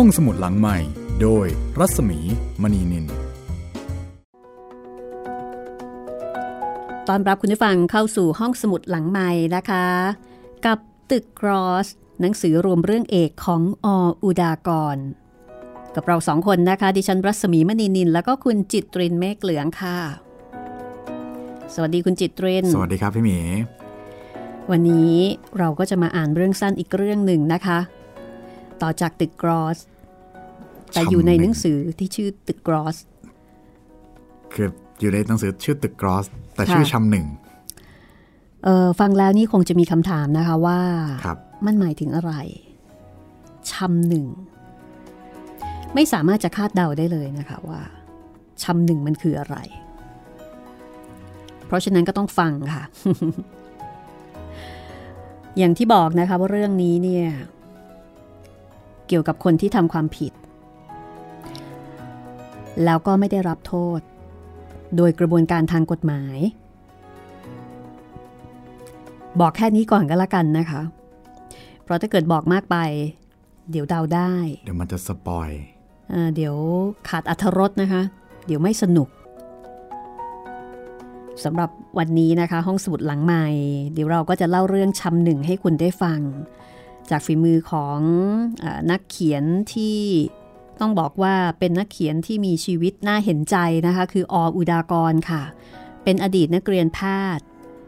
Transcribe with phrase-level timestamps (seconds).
[0.00, 0.78] ห้องสมุดหลังใหม่
[1.22, 1.46] โดย
[1.78, 2.18] รัศมี
[2.62, 3.06] มณีนิน
[7.08, 9.86] ตอนรับคุณผู้ฟังเข้าสู่ห้องสมุดหลังใหม่นะคะ
[10.66, 10.78] กับ
[11.10, 11.86] ตึกกรอส
[12.20, 13.86] หนังสือรวมเรื่องเอกของอ
[14.24, 14.98] อุดากร
[15.94, 19.98] กับเราสองคนนะคะ ดิฉันรัศมีมณีนิน แล้วก็คุณจิตรินเมฆเหลืองค่ะ
[21.74, 23.38] สวัสดีคุณจิตริน สวัสดีครับพี่หมี
[24.70, 25.14] วันนี้
[25.58, 27.80] เราก็จะมาอ่านเรื่องสั้นอีกเรื่องหนึ่งนะคะ
[28.82, 29.78] ต่อจากตึกกรอส
[30.92, 32.96] แต่อยู่ในหนังสือที่ชื่อตึกกรอส
[34.54, 34.68] คือ
[35.00, 37.26] อยู่ในหนังสือชื่อตึกกรอส แต่ชื่อค่ะชำหนึ่ง
[38.64, 40.80] เออฟังแล้วนี่คงจะมีคำถามนะคะว่า
[41.24, 42.32] ครับมันหมายถึงอะไร
[43.72, 44.26] ชำหนึ่ง
[45.94, 47.80] ไม่สามารถจะคาดเดาได้เลยนะคะว่า
[48.62, 49.56] ชำหนึ่งมันคืออะไร
[51.66, 52.84] เพราะฉะนั้นก็ต้องฟังค่ะ
[55.58, 57.26] อย่างที่บอกนะคะว่าเรื่องนี้เนี่ย
[59.08, 60.32] เกี่ยวกับคนที่ทำความผิด
[62.84, 64.00] แล้วก็ไม่ได้รับโทษ
[64.96, 66.38] โดยกระบวนการทางกฎหมาย
[69.40, 70.80] บอกแค่นี้ก่อนก็แล้วกันนะคะ
[71.82, 72.76] เพราะถ้าเกิดบอกมากไป
[73.70, 74.32] เดี๋ยวเดาได้
[74.64, 75.50] เดี๋ยวมันจะสปอย
[76.10, 76.56] เอ่อเดี๋ยว
[77.08, 78.02] ขาดอัธรสนะคะ
[78.46, 79.08] เดี๋ยวไม่สนุก
[81.44, 83.46] สำหรับวันนี้นะคะ ห้องสมุดหลังใหม่
[83.94, 86.20] เดี๋ยวเราก็จะเล่าเรื่องชำหนึ่งให้คุณได้ฟัง
[87.10, 87.98] จากฝีมือของ
[88.62, 89.98] อนักเขียนที่
[90.80, 95.42] ต้องบอกว่าเป็นนักเขียนที่มีชีวิตน่าเห็นใจนะคะ คือออุดากรค่ะ
[96.04, 97.00] เป็นอดีตนักเรียนแพ
[97.36, 97.44] ทย์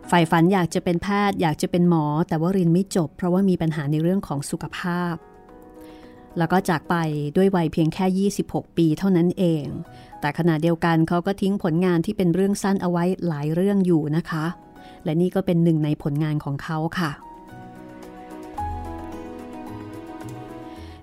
[0.08, 5.14] ใฝ่ฝันอยากจะเป็นแพทย์ อยากจะเป็นหมอ แต่ว่าเรียนไม่จบ เพราะว่ามีปัญหาในเรื่องของสุขภาพ
[6.38, 6.96] แล้วก็จากไป
[7.36, 9.64] ด้วยวัยเพียงแค่ 26 ปีเท่านั้นเอง
[10.20, 14.46] แต่ขณะเดียวกันเขาก็ทิ้งผลงานที่เป็นเรื่องสั้นเอาไว้หลายเรื่องอยู่นะคะ
[15.04, 17.10] และนี่ก็เป็นหนึ่งในผลงานของเขาค่ะ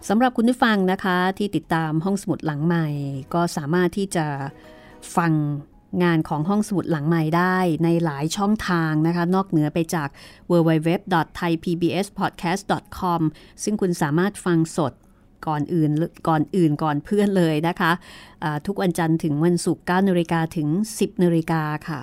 [0.09, 2.87] สำหรับคุณผู้ฟังนะคะที่ติดตามห้องสมุดหลังใหม่
[3.33, 4.25] ก็สามารถที่จะ
[5.17, 5.31] ฟัง
[6.03, 10.09] งานของห้องสมุดหลังใหม่ได้ในหลายช่องทางนะคะ นอกเหนือไปจาก
[10.51, 13.21] www.thaipbspodcast.com
[13.63, 14.93] ซึ่งคุณสามารถฟังสด
[15.47, 15.91] ก่อนอื่น
[16.29, 17.91] ก่อนอื่นก่อนเพื่อนเลยนะคะ
[18.43, 22.01] อ่าทุกวันจันทร์ถึงวันศุกร์9นาฬิกาถึง 10นาฬิกาค่ะ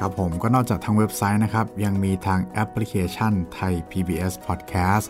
[0.00, 5.06] ครับผมก็นอกจากทางเว็บไซต์นะครับ ยังมีทางแอปพลิเคชันไทย PBS Podcast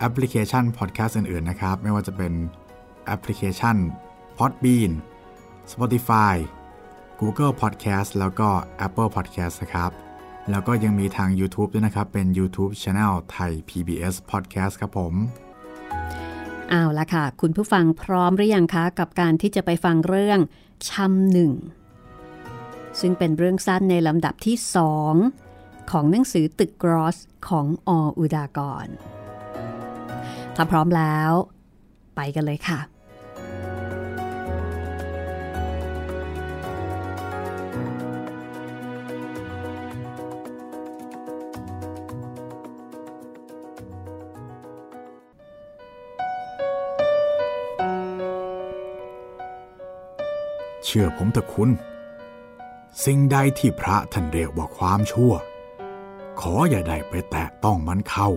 [0.00, 2.32] แอปพลิเคชัน Podcast อื่น ๆ นะครับ ไม่ว่าจะเป็น
[3.06, 3.76] แอปพลิเคชัน
[4.38, 4.92] Podbean
[5.72, 6.34] Spotify
[7.20, 8.48] Google Podcast แล้วก็
[8.86, 9.90] Apple Podcast นะครับ
[10.50, 15.14] แล้วก็ยังมีทาง YouTube ด้วยนะครับ เป็น YouTube Channel ไทย PBS Podcast ครับผม
[16.70, 20.40] เอาละค่ะ คุณผู้ฟังพร้อมหรือยังคะ กับการที่จะไปฟังเรื่อง
[20.88, 21.52] ชำหนึ่ง
[23.00, 25.14] ซึ่งเป็นเรื่องสั้นในลำดับที่สอง
[25.90, 27.16] ของหนังสือตึกกรอส
[27.48, 28.88] ของออุดากร
[30.62, 31.32] ถ้าพร้อมแล้ว
[32.16, 32.78] ไปกันเลยค่ะ
[50.84, 51.70] เชื่อผมเถอะคุณ
[53.04, 55.32] สิ่งใดที่พระท่านเรียกว่าความชั่ว
[56.40, 58.30] ขออย่าได้ไปแตะต้องมันเข้า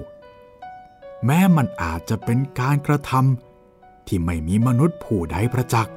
[1.26, 5.94] แม้มันอาจจะเป็นการกระทำที่ไม่มีมนุษย์ผู้ใดประจักษ์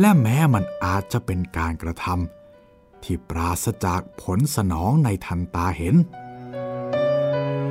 [0.00, 5.96] และแม้มันอาจจะเป็นการกระทำที่ปราศจากผลสนองในทันตาเห็น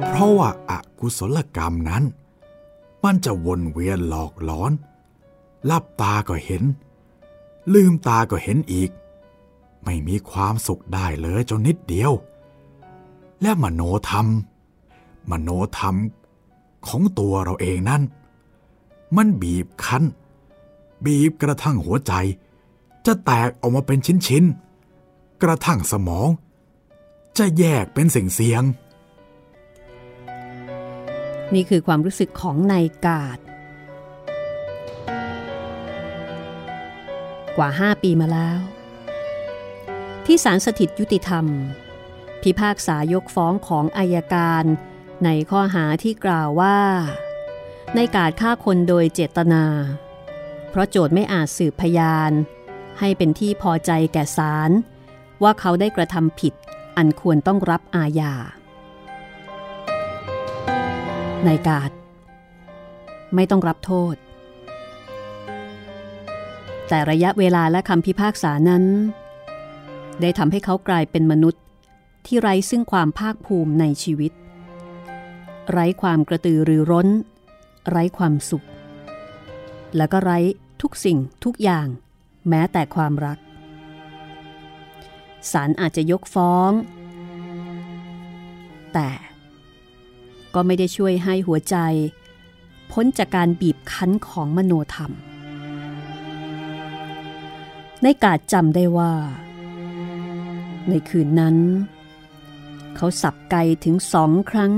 [0.09, 2.03] เพราะว่าอากุศลกรรมนั้น
[3.03, 4.71] มันจะวนเวียนหลอกหลอน
[5.69, 6.63] ลับตาก็เห็น
[7.73, 8.91] ลืมตาก็เห็นอีก
[9.83, 12.11] ไม่มีความสุขได้เลยจนนิดเดียว
[13.41, 14.27] และมโนธรรม
[15.29, 15.95] มโนธรรม
[16.87, 18.01] ของตัวเราเองนั้น
[19.15, 20.03] มันบีบคั้น
[21.05, 22.13] บีบกระทั่งหัวใจ
[23.05, 26.29] จะแตกออกมาเป็นชิ้นๆ กระทั่งสมอง
[27.37, 28.63] จะแยกเป็นสิ่งเสียง
[31.53, 33.39] นี่คือความรู้สึกของนายกาด
[37.57, 38.59] กว่า 5 ปีมาแล้ว
[40.25, 41.45] ที่ศาลสถิตยุติธรรม
[42.41, 44.65] พิพากษายกฟ้องของอายการ
[45.23, 46.79] ในข้อหาที่กล่าวว่า
[47.95, 49.65] ในการฆ่าคนโดยเจตนา
[50.69, 52.31] เพราะโจทย์ไม่อาจสืบพยาน
[52.99, 54.71] ให้เป็นที่พอใจแก่ศาล
[55.43, 56.53] ว่าเขาได้กระทำผิด
[56.97, 58.33] อันควรต้องรับอาญา
[61.45, 61.91] ในกาด
[63.35, 64.15] ไม่ต้องรับโทษ
[66.87, 68.83] แต่ระยะเวลาและคำพิพากษานั้น
[70.21, 71.61] ได้ทำให้เขากลายเป็นมนุษย์
[72.25, 74.31] ที่ไร้ซึ่งความภาคภูมิในชีวิต
[75.71, 77.07] ไร้ความกระตือรือร้น
[77.89, 78.65] ไร้ความสุข
[79.97, 80.39] แล้วก็ไร้
[80.81, 81.87] ทุกสิ่งทุกอย่าง
[82.49, 83.37] แม้แต่ความรัก
[85.51, 86.71] ศาลอาจจะยกฟ้อง
[88.93, 89.09] แต่
[90.53, 91.77] ก็ไม่ได้ช่วยให้หัวใจ
[92.91, 95.11] พ้นจากการบีบคั้นของมโนธรรม
[98.03, 99.13] ในกาดจำได้ว่า
[100.89, 101.55] ในคืนนั้น
[102.95, 104.73] เขาสับไก่ถึงสองครั้ง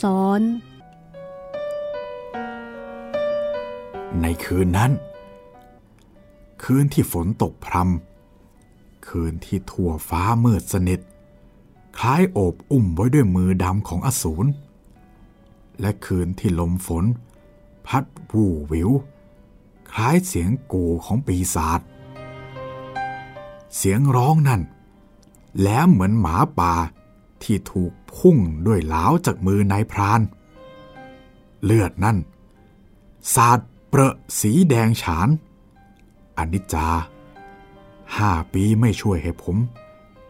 [0.00, 0.70] ซ้อนๆ
[4.20, 4.92] ในคืนนั้น
[6.62, 11.00] คืนที่ฝนตกพรำคืนที่ทั่วฟ้ามืดสนิท
[11.98, 14.48] คล้ายโอบอุ้มไว้ด้วยมือดำของอสูร
[15.80, 17.04] และคืนที่ลมฝน
[17.86, 18.90] พัดวูวิว
[19.92, 21.80] คล้ายเสียงกูของปีศาจ
[23.76, 24.60] เสียงร้องนั่น
[25.58, 26.72] แหลมเหมือนหมาป่า
[27.44, 30.20] ที่ถูกพุ่งด้วยหลาวจากมือนายพราน
[31.64, 32.18] เลือดนั่น
[33.34, 33.58] สาด
[33.88, 35.28] เปรอะสีแดงฉาน
[36.38, 36.88] อนิจจา
[38.16, 39.56] ห้าปีไม่ช่วยให้ผม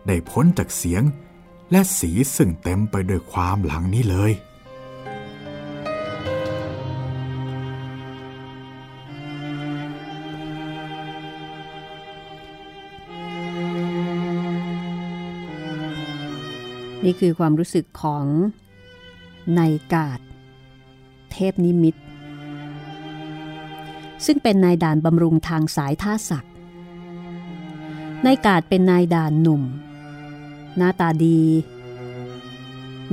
[0.06, 1.02] ได้พ้นจากเสียง
[1.70, 4.32] และสีซึ่งเต็มไปด้วยความหลังนี้เลย
[17.04, 18.26] นี่คือความรู้สึกของ
[19.58, 20.20] นายกาด
[21.32, 21.94] เทพนิมิต
[24.26, 26.46] ซึ่งเป็นนายด่านบำรุงทางสายท่าศัก
[28.26, 29.62] นายกาดเป็นนายด่านหนุ่ม
[30.76, 31.40] หน้าตาดี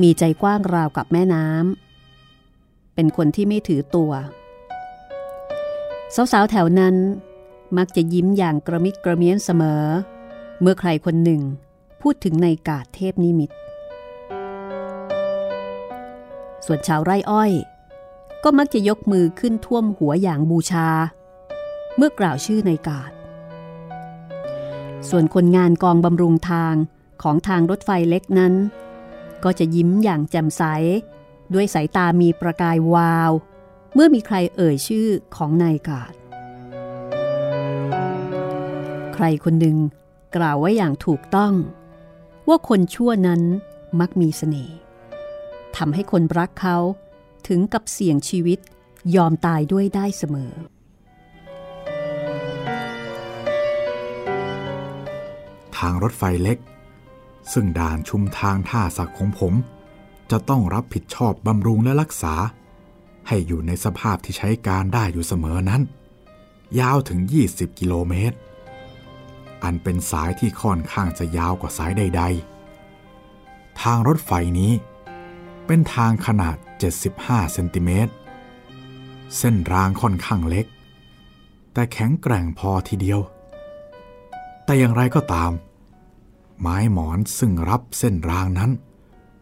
[0.01, 4.11] มีใจกว้างราวกับแม่น้ำเป็นคนที่ไม่ถือตัว
[6.15, 6.95] สาวๆแถวนั้น
[7.77, 9.83] มักจะยิ้มอย่างกระมิดกระเมียนเสมอ
[10.61, 11.41] เมื่อใครคนหนึ่ง
[12.01, 13.51] พูดถึงนายกาดเทพนิมิต
[16.67, 17.51] ส่วนชาวไร่อ้อย
[18.43, 20.89] ก็มักจะยกมือขึ้นท่วมหัวอย่างบูชา
[21.95, 23.11] เมื่อกล่าวชื่อในกาด
[25.09, 26.75] ส่วนคนงานกองบำรุงทาง
[27.21, 28.53] ของทางรถไฟเล็กนั้น
[29.43, 30.63] ก็จะยิ้มอย่างแจ่มใส
[31.53, 33.31] ด้วยสายตามีประกายวาว
[33.93, 36.13] เมื่อมีใครเอ่ยชื่อของนายกาด
[39.13, 39.77] ใครคนหนึ่ง
[40.35, 41.53] กล่าวไว้อย่างถูกต้อง
[42.47, 43.41] ว่าคนชั่วนั้น
[43.99, 44.77] มักมีสเสน่ห์
[45.77, 46.77] ทำให้คนรักเขา
[47.47, 48.59] ถึงกับเสี่ยงชีวิต
[49.15, 50.51] ยอมตายด้วยได้เสมอ
[55.77, 56.57] ทางรถไฟเล็ก
[57.53, 59.53] ซึ่งด่านชุมทางท่าสักของผม
[60.31, 62.33] จะต้องรับผิดชอบบำรุงและรักษา
[63.27, 65.81] ให้อยู่ในสภาพที่ใช้การได้อยู่เสมอนั้น
[66.79, 67.19] ยาวถึง
[67.49, 68.37] 20 กิโลเมตร
[69.63, 72.23] อันเป็นสายที่ค่อนข้างจะยาวกว่าสายใด
[73.03, 74.73] ๆ ทางรถไฟนี้
[75.67, 76.55] เป็นทางขนาด
[77.03, 78.13] 75 เซนติเมตร
[79.37, 80.65] เส้นรางค่อนข้างเล็ก
[81.73, 83.19] แต่แข็งแกร่งพอทีเดียว
[84.65, 85.51] แต่อย่างไรก็ตาม
[86.59, 88.71] ไม้หมอนซึ่งรับเส้นรางนั้น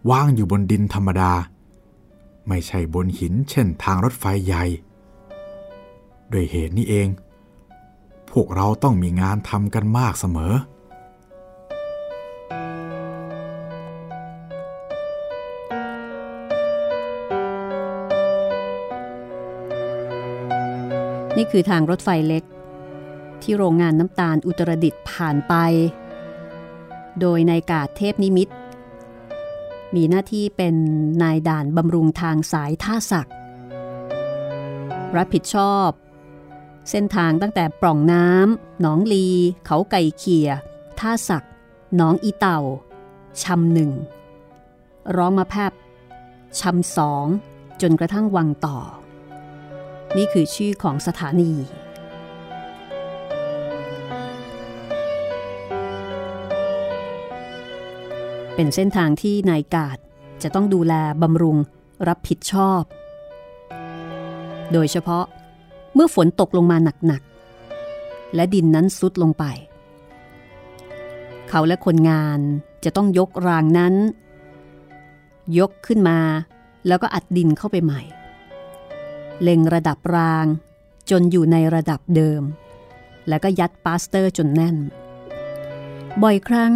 [0.10, 1.34] วางอยู่บนดินธรรมดา
[2.48, 4.66] ไม่ใช่บนหินเช่นทางรถไฟใหญ่
[6.30, 7.08] โดยเหตุนี้เอง
[8.32, 10.54] พวกเราต้องมีงานทำกันมากเสมอ
[21.38, 22.44] นี่คือทางรถไฟเล็ก
[23.42, 25.54] ที่โรงงานน้ำตาลอุตรดิตผ่านไป
[27.20, 28.50] โดยนายกาศเทพนิมิต
[29.96, 30.76] มีหน้าที่เป็น
[31.24, 33.28] นายด่านบำรุงทางสายท่าศัก
[35.18, 35.90] รับผิดชอบ
[36.90, 39.28] เส้นทางตั้งแต่ปล่องน้ำหนองลี
[39.66, 40.50] เขาไก่เขีย
[41.00, 41.44] ท่าศัก
[41.96, 42.60] หนองอีเต่า
[43.44, 43.92] ชำหนึ่ง
[45.16, 45.72] ร้องมาแพบ
[46.60, 47.26] ชำสอง
[47.82, 48.78] จนกระทั่งวังต่อ
[50.18, 51.54] นี่คือชื่อของสถานี
[58.56, 59.98] เป็นเส้นทางที่นายกาด
[60.44, 61.58] จะต้องดูแลบำรุง
[62.08, 62.84] รับผิดชอบ
[64.74, 65.26] โดยเฉพาะ
[65.94, 69.44] เมื่อฝนตกลงมาหนักๆ และดินนั้นซุดลงไป
[71.50, 72.40] เขาและคนงาน
[72.84, 73.94] จะต้องยกรางนั้น
[75.60, 76.20] ยกขึ้นมา
[76.88, 78.02] แล้วก็อัดดินเข้าไปใหม่
[79.42, 80.46] เล็งระดับราง
[81.10, 82.42] จนอยู่ในระดับเดิม
[83.28, 84.78] แล้วก็ยัดปาสเตอร์จนแน่น
[86.24, 86.74] บ่อยครั้ง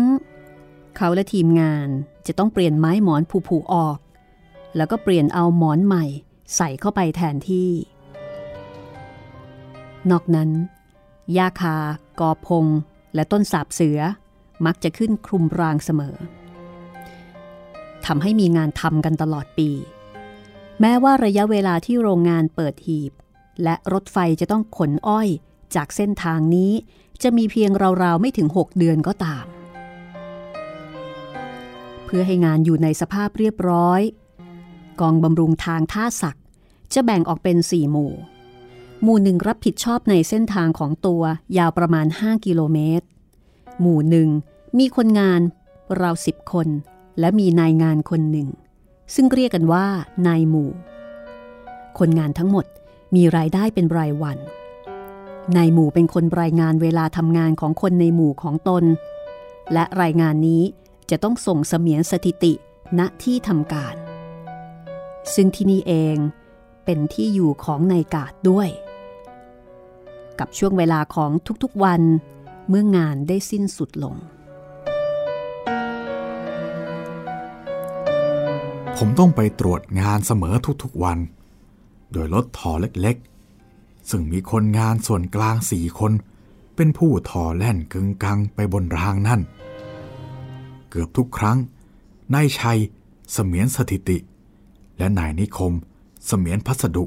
[0.95, 1.87] เขาและทีมงาน
[2.27, 3.99] จะต้องเปลี่ยนไม้หมอนผุๆออก
[4.75, 6.05] แล้วก็เปลี่ยนเอาหมอนใหม่
[6.55, 7.69] ใส่เข้าไปแทนที่
[10.11, 10.49] นอกนั้น
[11.33, 11.77] หญ้าคา
[12.19, 12.65] กอพง
[13.15, 13.99] และต้นสาบเสือ
[14.65, 16.15] มักจะขึ้นคลุมรางเสมอ
[18.05, 19.69] ทำให้มีงานทำกันตลอดปี
[20.81, 23.11] แม้ว่าระยะเวลาที่โรงงานเปิดหีบ
[23.63, 25.29] และรถไฟจะต้องขนอ้อย
[25.75, 26.71] จากเส้นทางนี้
[27.23, 27.71] จะมีเพียง
[28.03, 29.45] ราวๆไม่ถึง 6 เดือนก็ตาม
[32.05, 34.01] เพื่อให้งานอยู่ในสภาพเรียบร้อย
[35.01, 36.37] กองบำรุงทางท่าศัก
[36.93, 38.11] จะแบ่งออกเป็น 4 หมู่
[39.03, 41.23] หมู่หนึ่งรับผิดชอบในเส้นทางของตัว
[41.57, 43.05] ยาวประมาณ 5 กิโลเมตร
[43.81, 44.29] หมู่หนึ่ง
[44.77, 45.41] มีคนงาน
[46.01, 46.67] ราวสิบคน
[47.19, 48.47] และมีนายงานคนหนึ่ง
[49.15, 49.85] ซึ่งเรียกกันว่า
[50.27, 50.71] นายหมู่
[51.99, 52.65] คนงานทั้งหมด
[53.15, 54.37] มีรายได้เป็นรายวัน
[55.57, 58.83] นายหมู่เป็นคนรายงานเวลาทำงานของคนในหมู่ของตน
[59.73, 60.63] และรายงานนี้
[61.09, 62.53] จะต้องส่งเสมียนสถิติ
[62.99, 63.95] ณที่ทำการ
[65.33, 66.17] ซึ่งที่นี่เอง
[66.85, 68.69] เป็นที่อยู่ของนายกาดด้วย
[70.39, 71.31] กับช่วงเวลาของ
[71.63, 72.01] ทุกๆวัน
[72.69, 74.15] เมื่องานได้สิ้นสุดลง
[79.01, 81.17] ผมต้องไปตรวจงานเสมอทุกๆวัน
[82.11, 86.11] โดยรถถอเล็กๆ ซึ่งมีคนงานส่วนกลางสี่คน
[86.75, 89.41] เป็นผู้ถอแล่นกึงกังไปบนรางนั่น
[90.89, 91.57] เกือบทุกครั้ง
[92.33, 92.79] นายชัย
[93.33, 94.17] เสมียนสถิติ
[94.97, 95.73] และนายนิคม
[96.25, 97.05] เสมียนพัสดุ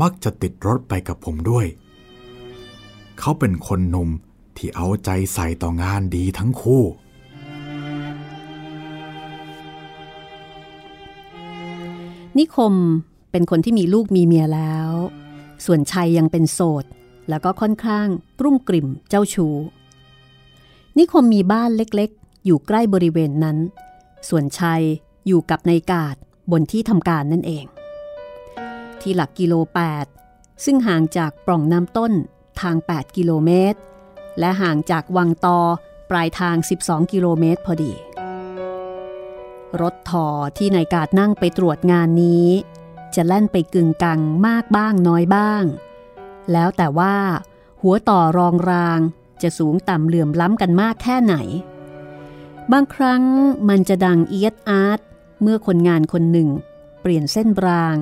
[0.00, 1.66] มักจะติดรถไปกับผมด้วย
[3.18, 4.08] เขาเป็นคนหนุ่ม
[4.56, 6.82] ที่เอาใจใส่ต่องานดีทั้งคู่
[12.38, 12.74] นิคม
[13.30, 14.90] เป็นคนที่มีลูกมีเมียแล้ว
[15.64, 16.84] ส่วนชัยยังเป็นโสด
[17.28, 18.06] แล้วก็ค่อนข้าง
[18.40, 19.54] กรุ่มกริ่มเจ้าชู้
[20.98, 23.58] นิคมมีบ้านเล็กๆ อยู่ใกล้บริเวณนั้น
[24.28, 24.82] ส่วนชัย
[25.26, 26.16] อยู่กับในกาด
[26.50, 27.64] บนที่ทำการนั่นเอง
[29.00, 29.54] ที่หลักกิโล
[30.08, 32.12] 8 ซึ่งห่างจากปล่องน้ำต้น
[32.60, 33.78] ทาง 8 กิโลเมตร
[34.38, 35.58] และห่างจากวังตอ
[36.10, 37.92] ปลายทาง 12 กิโลเมตรพอดี
[39.80, 42.48] รถถอที่นายกาดนั่งไปตรวจงานนี้
[43.14, 45.64] จะแล่นไปกึ่งกังมากบ้างน้อยบ้าง
[46.52, 47.16] แล้วแต่ว่า
[47.82, 49.00] หัวต่อรองราง
[49.42, 51.34] จะสูงต่ำเหลื่อมล้ำกันมากแค่ไหน
[52.72, 53.22] บางครั้ง
[53.68, 55.00] มันจะดังเอียดอาร์ต
[55.42, 56.48] เมื่อคนงานคนหนึ่ง
[57.00, 57.96] เปลี่ยนเส้นราง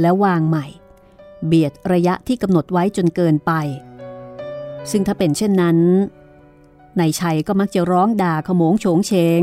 [0.00, 0.66] แล้ววางใหม่
[1.46, 3.52] เบียดระยะที่กำหนดไว้จนเกินไป
[4.90, 5.78] ซึ่งถ้าเป็นเช่นนั้น
[7.00, 9.40] นายชัยก็มักจะร้องด่าขโมงโฉงเฉง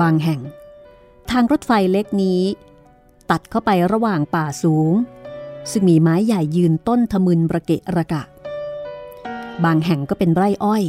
[0.00, 0.40] บางแห่ง
[1.30, 2.42] ทางรถไฟเล็กนี้
[3.30, 4.92] ตัดเข้าไประหว่างป่าสูง
[5.70, 8.22] ซึ่งมีไม้ใหญ่ยืนต้นทะมึนระเกะระกะ
[9.64, 10.84] บางแห่งก็เป็นไร่อ้อย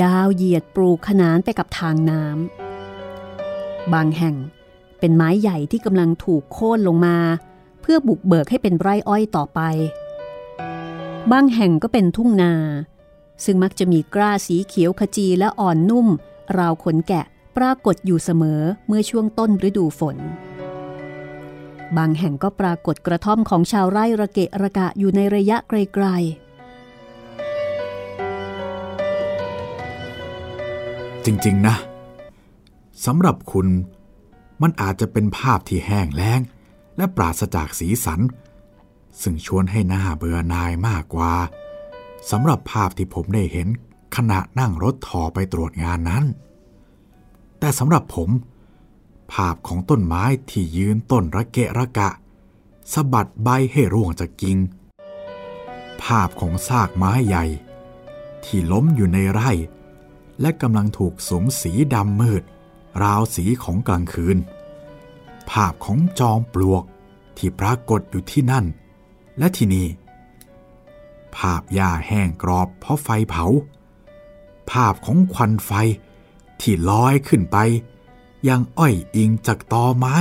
[0.00, 4.36] ยาวเหยียดปลูกขนานไปกับทางน้ำบางแห่ง
[4.98, 7.16] เป็นไม้ใหญ่ที่กำลังถูกโค่นลงมา
[7.80, 9.60] เพื่อบุกเบิกให้เป็นไร่อ้อยต่อไป
[11.32, 12.54] บางแห่งก็เป็นทุ่งนา
[13.44, 16.08] ซึ่งมักจะมีกล้าสีเขียวขจีและอ่อนนุ่ม
[16.58, 17.24] ราวขนแกะ
[17.56, 20.16] ปรากฏอยู่เสมอเมื่อช่วงต้นฤดูฝน
[21.96, 26.42] บางแห่งก็ปรากฏกระท่อมของชาวไร่ระเกะระกะอยู่ในระยะไกลๆ
[31.24, 31.76] จริงๆนะ
[33.04, 33.68] สำหรับคุณ
[34.62, 36.40] มันอาจจะเป็นภาพที่แห้งแล้ง
[36.96, 38.20] และปราศจากสีสัน
[39.22, 41.32] ซึ่งชวนให้หน้าเบื่อนายมากกว่า
[42.30, 43.68] สำหรับภาพที่ผมได้เห็น
[44.16, 46.24] ขณะนั่งรถถอไปตรวจงานนั้น
[47.62, 48.30] แต่สำหรับผม
[49.32, 52.10] ภาพของต้นไม้ที่ยืนต้นระเกะระกะ
[52.92, 54.58] สะบัดใบให้ร่วงจากกิ่ง
[56.02, 57.44] ภาพของซากไม้ใหญ่
[58.44, 59.50] ที่ล้มอยู่ในไร่
[60.40, 62.42] และกำลังถูกสมสีดำมืด
[63.02, 64.36] ราวสีของกลางคืน
[65.50, 66.84] ภาพของจอมปลวก
[67.36, 68.64] ที่ปรากฏอยู่ที่นั่น
[69.38, 69.86] และที่นี่
[71.36, 73.46] ภาพหญ้าแห้งกรอบเพราะไฟเผา
[74.70, 75.72] ภาพของควันไฟ
[76.62, 77.56] ที่ลอยขึ้นไป
[78.48, 80.16] ยังอ้อยอิงจากตอไม้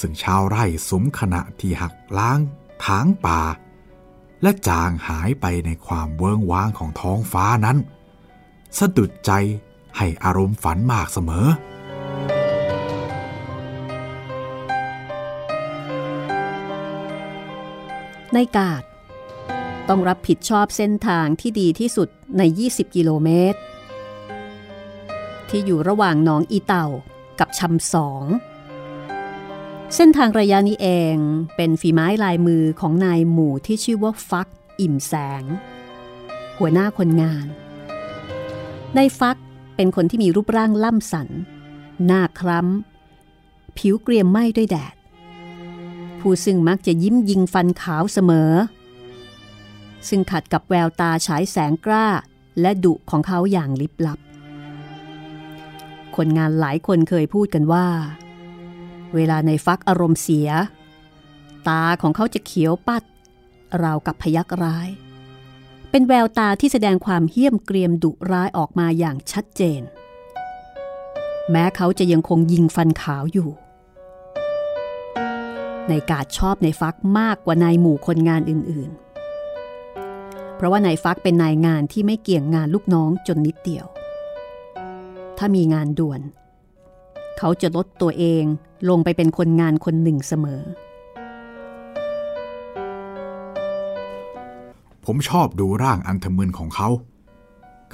[0.00, 2.38] ซึ่งชาวไร่สมขณะที่หักล้าง
[2.84, 3.40] ถางป่า
[4.42, 7.78] และจางหายไปในความเวิงว้างของท้องฟ้านั้น
[8.78, 9.30] สะดุดใจ
[9.96, 11.46] ให้อารมณ์ฝันมากเสมอ
[18.34, 18.82] ในกาด
[19.88, 23.58] ต้องรับผิดชอบเส้นทางที่ดีที่สุดใน 20 กิโลเมตร
[25.56, 26.86] ที่อยู่ระหว่างหนองอีเต่า
[27.40, 28.24] กับชำสอง
[29.94, 31.16] เส้นทางระยะนี้เอง
[31.56, 34.48] เป็นฝีไม้ลายมือของนายหมู่ที่ชื่อว่าฟัก
[34.80, 35.44] อิ่มแสง
[36.58, 37.46] หัวหน้าคนงาน
[38.94, 39.36] ในฟัก
[39.76, 41.28] เป็นคนที่มีรูปร่างล่ำสัน
[42.06, 44.94] หน้าคล้ำ ผิวเกรียมไหม้ด้วยแดด
[46.20, 48.52] ผู้ซึ่งมักจะยิ้มยิงฟันขาวเสมอ
[50.08, 52.06] ซึ่งขัดกับแววตาฉายแสงกล้า
[52.60, 54.20] และดุของเขาอย่างลิบลับ
[56.16, 57.86] คนงานหลายคนเคยพูดกันว่า
[59.14, 60.48] เวลาในฟักอารมณ์เสีย
[61.68, 63.02] ตาของเขาจะเขียวปัด
[63.82, 64.88] ราวกับพยักร้าย
[65.90, 69.82] เป็นแววตาที่แสดงความเหี้ยมเกรียมดุร้ายออกมาอย่างชัดเจน
[71.50, 73.48] แม้เขาจะยังคงยิงฟันขาวอยู่
[75.88, 83.86] ในกาดชอบในฟักมากกว่านายหมู่คนงานอื่นๆ เพราะว่านายฟักเป็นนายงานที่ไม่เกี่ยงงานลูกน้องจนนิดเดียว
[85.38, 86.20] ถ้ามีงานด่วน
[87.38, 88.44] เขาจะลดตัวเอง
[88.88, 90.62] ลงไปเป็นคนงานคนหนึ่งเสมอ
[95.04, 96.88] ผมชอบดูร่างอันทะมึนของเขา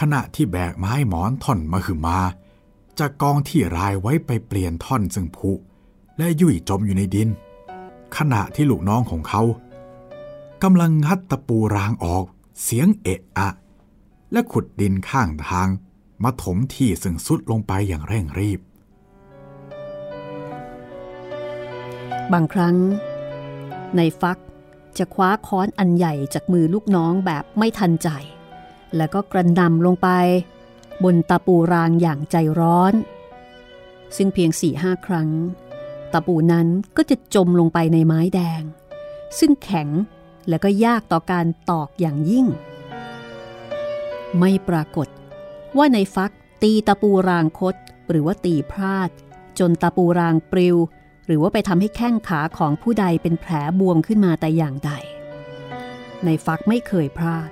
[0.01, 2.21] ขณะที่แบกไม้หมอนท่อนมาคือมา
[2.99, 5.51] จากกองที่รายไว้ไปเปลี่ยนท่อนซึ่งผุ
[6.19, 7.29] และยุ่ยจมอยู่ในดิน
[8.17, 9.43] ขณะที่ลูกน้องของเขา
[10.63, 12.25] กำลังงัดตะปูรางออก
[12.63, 13.49] เสียงเอะอะ
[14.33, 15.69] และขุดดินข้างทาง
[16.25, 18.61] มาถมที่ซึ่งสุดลงไปอย่างเร่งรีบ
[22.33, 22.77] บางครั้ง
[23.97, 24.39] ในฟัก
[24.99, 28.09] จะคว้าค้อนอันใหญ่จากมือลูกน้องแบบไม่ทันใจ
[28.97, 30.09] แล้วก็กระนำลงไป
[31.05, 32.95] บนตะปูรางอย่างใจร้อน
[34.17, 35.31] ซึ่งเพียงสี่ห้าครั้ง
[36.13, 38.63] ตะปูนั้นก็จะจมลงไปในไม้แดง
[39.39, 39.89] ซึ่งแข็ง
[40.49, 42.47] และก็ยากต่อการตอกอย่างยิ่ง
[44.39, 45.09] ไม่ปรากฏ
[45.77, 47.77] ว่าในฟักตีตะปูรางคด
[48.11, 49.11] หรือว่าตีพลาด
[49.59, 50.77] จนตะปูรางปลิว
[51.27, 54.93] หรือว่าไปทำให้แข้งขาของผู้ใดเป็นแผลบวมขึ้นมาแต่อย่างใด
[56.25, 57.51] ในฟักไม่เคยพลาด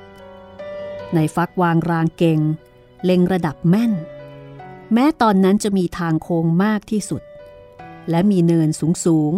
[1.15, 2.41] ในฟักวางรางเก่ง
[3.05, 3.93] เล็งระดับแม่น
[4.93, 7.23] แม้ตอนนั้นจะมีทางโค้งมากที่สุด
[8.11, 9.33] และมีเนินสูงสูง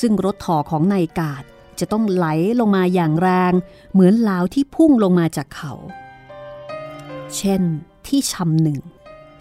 [0.00, 1.44] ซึ่งรถถอของนายกาด
[1.78, 2.26] จะต้องไหล
[2.60, 3.52] ลงมาอย่างแรง
[3.92, 5.72] เหมือนลาวที่พุ่งลงมาจากเขา
[7.36, 7.62] เช่น
[8.08, 8.80] ที่ชำหนึ่ง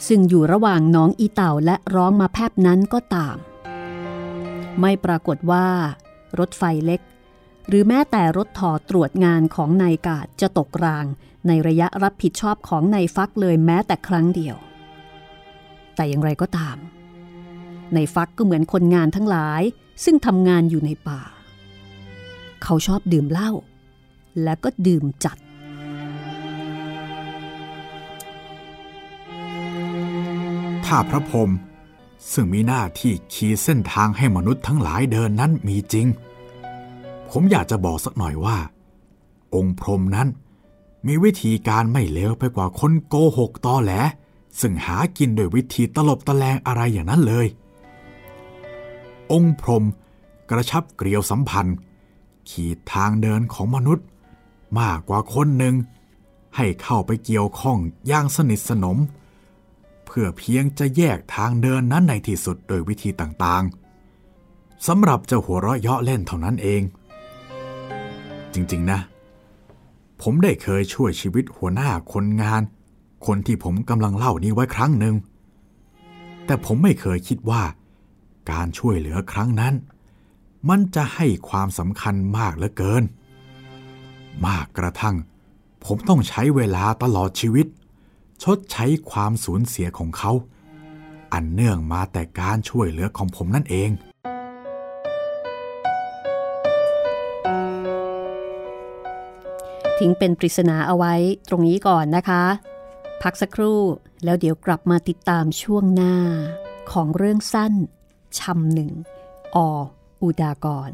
[0.07, 3.38] ซึ่งอยู่ระหว่างน้องอีเต่าและร้องมาแพบนั้นก็ตาม
[4.79, 5.67] ไม่ปรากฏว่า
[6.39, 7.01] รถไฟเล็ก
[7.67, 11.05] หรือแม้แต่รถถอตรวจงานของนายกาดจะตกราง
[11.48, 14.55] ในระยะรับผิดชอบของนายฟักเลยแม้แต่ครั้งเดียว
[15.96, 16.77] แต่อย่างไรก็ตาม
[17.94, 19.61] ในฟักก็เหมือนคนงานทั้งหลาย
[20.03, 21.22] ซึ่งทำงานอยู่ในป่า
[22.63, 23.51] เขาชอบดื่มเหล้า
[24.44, 25.37] และก็ดื่มจัด
[30.87, 31.51] ถ้าพระพรม
[32.33, 36.07] ซึ่งมีหน้าที่ขีดเส้นทางให้มนุษย์ทั้งหลายเดินนั้นมีจริง
[37.29, 38.57] ผมอยากจะบอกสักหน่อยว่า
[39.55, 40.27] องค์พรมนั้น
[41.07, 43.91] มีวิธีการไม่เลวไปกว่าคนโกหกตอแหล
[44.59, 47.47] ซึ่งหากินโดยวิธีตลบตะแลงอะไรอย่างนั้นเลย
[49.31, 49.83] องค์พรม
[50.50, 51.77] กระชับเกลียวสัมพันธ์
[52.50, 54.05] ขีดทางเดินของมนุษย์
[54.79, 55.75] มากกว่าคนหนึ่ง
[56.55, 58.97] ให้เข้าไปเกี่ยวข้องอย่างสนิทสนม
[60.07, 66.81] เพื่อเพียงจะแยกทางเดินนั้นในที่สุดโดยวิธีต่างๆสำหรับเจ้าหัวเราะเยาะเล่นเท่านั้นเอง
[68.53, 69.00] จริงๆนะ
[70.22, 72.61] ผมได้เคยช่วยชีวิตหัวหน้าคนงาน
[73.25, 75.15] คนที่ผมกำลังเล่านี้ไว้ครั้งหนึ่ง
[76.46, 77.63] แต่ผมไม่เคยคิดว่า
[78.51, 79.74] การช่วยเหลือครั้งนั้น
[80.70, 83.03] มันจะให้ความสำคัญมากเหลือเกิน
[84.46, 85.15] มากกระทั่ง
[85.85, 87.67] ผมต้องใช้เวลาตลอดชีวิต
[88.43, 90.31] ชดใช้ความสูญเสียของเขา
[91.33, 93.89] อันเนื่องมาแต่การช่วยเหลือของผมนั่นเอง
[99.97, 101.13] ทิ้งเป็นปริศนาเอาไว้
[101.47, 102.43] ตรงนี้ก่อนนะคะ
[103.21, 103.81] พักสักครู่
[104.23, 106.15] แล้วเดี๋ยวกลับมาติดตามช่วงหน้า
[106.91, 107.73] ของเรื่องสั้น
[108.39, 108.91] ชำหนึ่ง
[109.55, 109.57] อ
[110.21, 110.91] อุดากร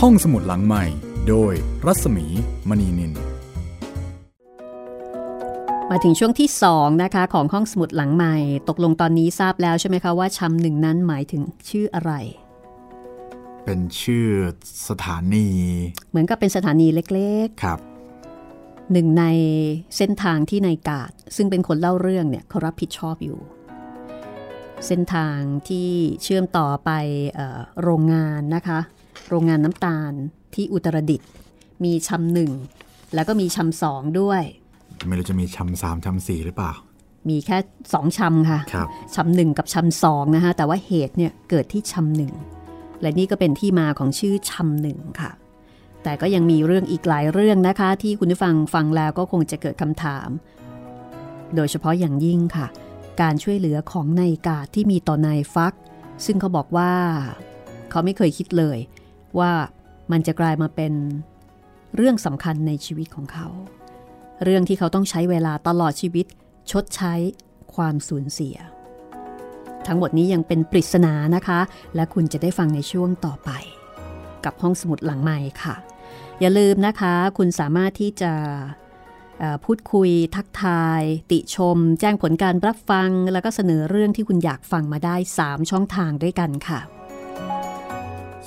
[0.00, 0.84] ห้องสมุดหลังใหม่
[1.28, 1.52] โดย
[1.86, 2.26] รัศมี
[2.68, 3.12] มณีนิน
[5.92, 8.36] มาถึงช่วงที่ 2 นะคะ ของห้องสมุดหลังใหม่
[8.68, 12.12] ตกลงตอนนี้ทราบแล้วใช่ไหมคะว่าชำหนึ่งนั้นหมายถึงชื่ออะไร
[13.64, 14.26] เป็นชื่อ
[14.88, 15.48] สถานี
[16.10, 19.24] เหมือนกับเป็นสถานีเล็กครับๆหนึ่งใน
[19.96, 23.38] เส้นทางที่นายกาดซึ่งเป็นคนเล่าเรื่องเนี่ยเขารับผิดชอบอยู่
[24.86, 25.90] เส้นทางที่
[26.22, 26.90] เชื่อมต่อไป
[27.34, 28.80] เอ่อโรงงานนะคะ
[29.28, 30.12] โรงงานน้ำตาล
[30.54, 31.28] ที่อุตรดิตถ์
[31.84, 32.52] มีชำหนึ่ง
[33.14, 34.42] แล้วก็มีชำสองด้วย
[35.06, 36.72] ไม่รู้จะมีชำสามชำสี่หรือเปล่า
[37.28, 37.58] มีแค่
[37.94, 42.32] สองชำค่ะครับชำหนึ่งกับชำสองนะคะแต่ว่าเหตุเนี่ยเกิดที่ชำหนึ่ง
[43.00, 45.30] และนี่ก็เป็นที่มาของชื่อชำหนึ่งค่ะ
[46.02, 50.28] แต่ก็ยังมีเรื่องอีกหลายเรื่องนะคะ ที่คุณผู้ฟังฟังแล้วก็คงจะเกิดคำถาม
[51.54, 52.66] โดยเฉพาะอย่างยิ่งค่ะ
[53.20, 55.74] การช่วยเหลือของนายกาดที่มีต่อนายฟัก
[56.24, 56.92] ซึ่งเขาบอกว่า
[57.90, 58.78] เขาไม่เคยคิดเลย
[59.38, 59.50] ว่า
[60.12, 60.92] มันจะกลายมาเป็น
[61.96, 63.46] เรื่องสำคัญในชีวิตของเขา
[64.44, 66.26] เรื่องที่เขาต้องใช้เวลาตลอดชีวิต
[66.70, 67.14] ชดใช้
[67.74, 68.56] ความสูญเสีย
[69.86, 71.60] ทั้งหมดนี้ยังเป็นปริศนานะคะ
[71.94, 73.50] และคุณจะได้ฟังในช่วงต่อไป
[74.44, 75.74] กับห้องสมุดหลังใหม่ค่ะ
[76.40, 78.32] อย่าลืมนะคะ คุณสามารถที่จะ
[79.64, 86.80] พูดคุยทักทาย ติชม แจ้งผลการรับฟัง แล้วก็เสนอเรื่องที่คุณอยากฟังมาได้ 3 ช่องทางด้วยกันค่ะ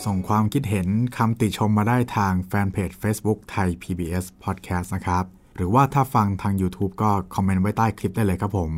[0.06, 5.26] ส่งความคิดเห็นคำติชมมาได้ทางแฟนเพจ Facebook Thai PBS Podcast นะครับ
[5.62, 8.72] หรือว่าถ้าฟังทาง YouTube ก็คอมเมนต์ไว้ใต้คลิปได้เลยครับผม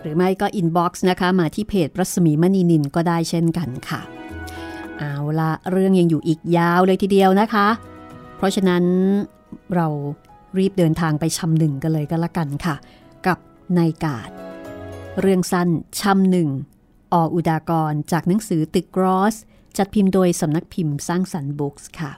[0.00, 4.00] หรือไม่ก็ inbox นะคะ มาที่เพจรัศมีมณีนิลก็ได้เช่นกันค่ะ
[4.98, 7.68] เอาละเรื่องยังอยู่อีกยาวเลยทีเดียวนะคะ
[8.36, 8.84] เพราะฉะนั้น
[9.74, 9.86] เรา
[10.58, 12.76] รีบเดินทางไปชำหนึ่งกันเลยก็แล้วกันค่ะ
[13.26, 13.38] กับ
[13.78, 14.30] นายกาด
[15.20, 15.68] เรื่องสั้น
[16.00, 16.48] ชำหนึ่ง
[17.12, 19.34] ออุดากรจากหนังสือตึกกรอส
[19.76, 22.12] จัดพิมพ์โดยสำนักพิมพ์สร้างสรรค์บุ๊กส์ค่ะ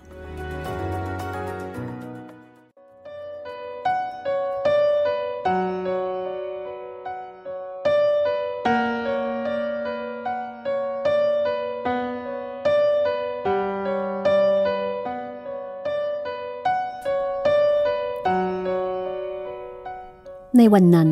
[20.74, 21.11] วันนั้น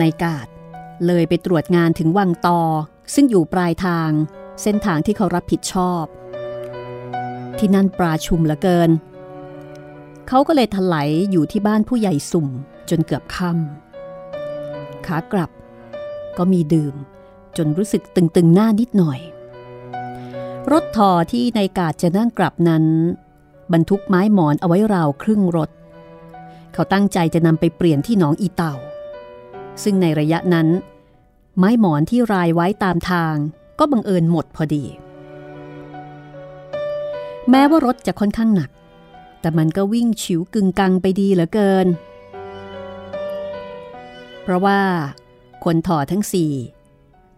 [0.00, 0.46] นายกาด
[1.06, 2.60] เลยไปตรวจงานถึงวังตอ
[3.14, 4.10] ซึ่งอยู่ปลายทาง
[4.62, 6.04] เส้นทางที่เขารับผิดชอบ
[7.58, 8.90] ที่นั่นปราชุมเหลือเกิน
[10.28, 12.48] เขาก็เลยถลายอยู่ที่บ้านผู้ใหญ่สุ่ม
[12.90, 15.50] จนเกือบค่ำขากลับ
[16.38, 16.94] ก็มีดื่ม
[17.56, 19.20] จนรู้สึกตึงๆหน้านิดหน่อย
[20.72, 22.84] รถทอที่นายกาดจะนั่งกลับนั้น
[23.72, 25.70] บรรทุกไม้หมอนเอาไว้ราวครึ่งรถ
[26.76, 28.74] เขาตั้งใจจะนำไปเปลี่ยนที่หนองอีเต่า
[29.82, 30.68] ซึ่งในระยะนั้น
[31.58, 33.34] ไม้หมอนที่รายไว้ตามทาง
[33.78, 34.84] ก็บังเอิญหมดพอดี
[37.50, 38.70] แม้ว่ารถจะค่อนข้างหนัก
[39.40, 41.86] แต่มันก็วิ่งฉิวกึงกังไปดีเหลือเกิน
[44.42, 44.80] เพราะว่า
[45.64, 46.52] คนถอทั้งสี่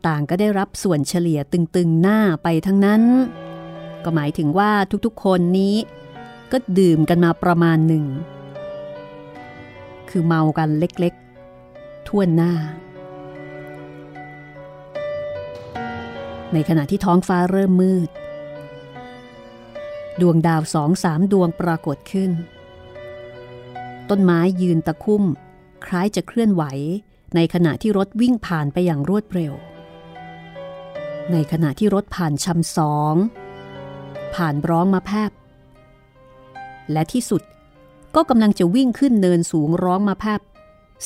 [0.07, 3.03] ต่างก็ได้รับส่วนเฉลี่ยตึงๆหน้าไปทั้งนั้น
[4.05, 4.73] ก็หมายถึงว่า
[5.07, 5.75] ทุกๆคนนี้
[6.53, 8.07] ก็ดื่มกันมาประมาณหนึ่ง
[10.11, 12.53] คือเมากันเล็กๆท่วนหน้า
[16.53, 18.11] ในขณะที่ท้องฟ้าเริ่มมืด
[20.21, 22.31] ดวงดาวสองสามดวงปรากฏขึ้น
[24.11, 25.25] ต้นไม้ยืนตะคุ่ม
[25.87, 26.65] คล้ายจะเคลื่อนไหว
[27.35, 29.53] ในขณะที่รถวิ่งผ่านไปอย่างรวดเร็ว
[31.33, 33.15] ในขณะที่รถผ่านชำสอง
[34.35, 35.31] ผ่านร้องมาแพบ
[36.93, 37.43] และที่สุด
[38.15, 40.41] ก็กำลังจะวิ่งขึ้นเนินสูงร้องมาแพบ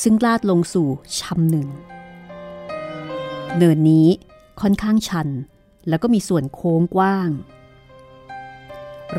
[0.03, 0.89] ซึ่งลาดลงสู่
[1.19, 1.69] ชำหนึ่ง
[3.59, 4.09] เนินนี้
[4.61, 5.29] ค่อนข้างชัน
[5.89, 7.31] แล้วก็มีส่วนโค้งกว้าง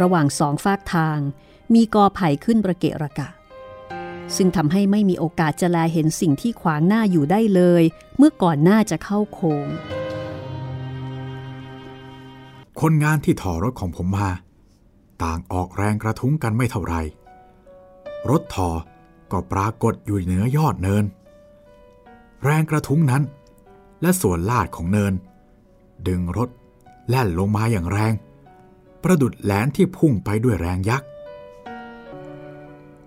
[0.02, 1.20] ระหว่างสองฟากทาง
[1.74, 3.30] มีกอไผ่ขึ้นประเกะระกะ
[4.36, 7.84] ซึ่งทำให้ไม่มีโอกาสจะแลเห็นสิ่งที่ขวางหน้าอยู่ได้เลย
[8.18, 9.68] เมื่อก่อนหน้าจะเข้าโค้ง
[12.82, 14.30] คนงานที่ถอรถของผมมา
[15.24, 16.96] ต่างออกแรงกระทุ้งกันไม่เท่าไร
[18.30, 18.70] รถทอ
[19.32, 21.06] ก็ปรากฏอยู่เหนือยอดเนิน
[22.44, 23.24] แรงกระทุ้งนั้น
[24.02, 25.14] และส่วนลาดของเนิน
[26.08, 26.50] ดึงรถ
[27.10, 28.14] แล่นลงมาอย่างแรง
[29.04, 31.08] ประดุดแหลนที่พุ่งไปด้วยแรงยักษ์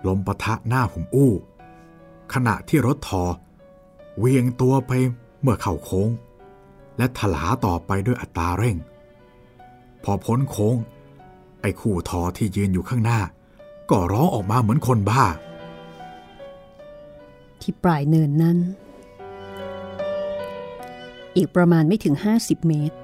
[0.06, 1.32] ลมปะทะหน้าผมอู้
[2.32, 3.24] ขณะที่รถทอ
[4.18, 4.92] เวียงตัวไป
[5.40, 6.10] เมื่อเข้าโค้ง
[6.98, 8.76] และถลาต่อไปด้วยอัตราเร่ง
[10.04, 10.76] พอพ้นโค้ง
[11.60, 13.20] ไอ้คู่ทอที่ยืนอยู่ข้างหน้า
[13.90, 15.24] ก็ร้องออกมาเหมือนคนบ้า
[17.60, 18.58] ที่ปลายเนินนั้น
[21.36, 22.96] อีกประมาณไม่ถึง 50 เมตร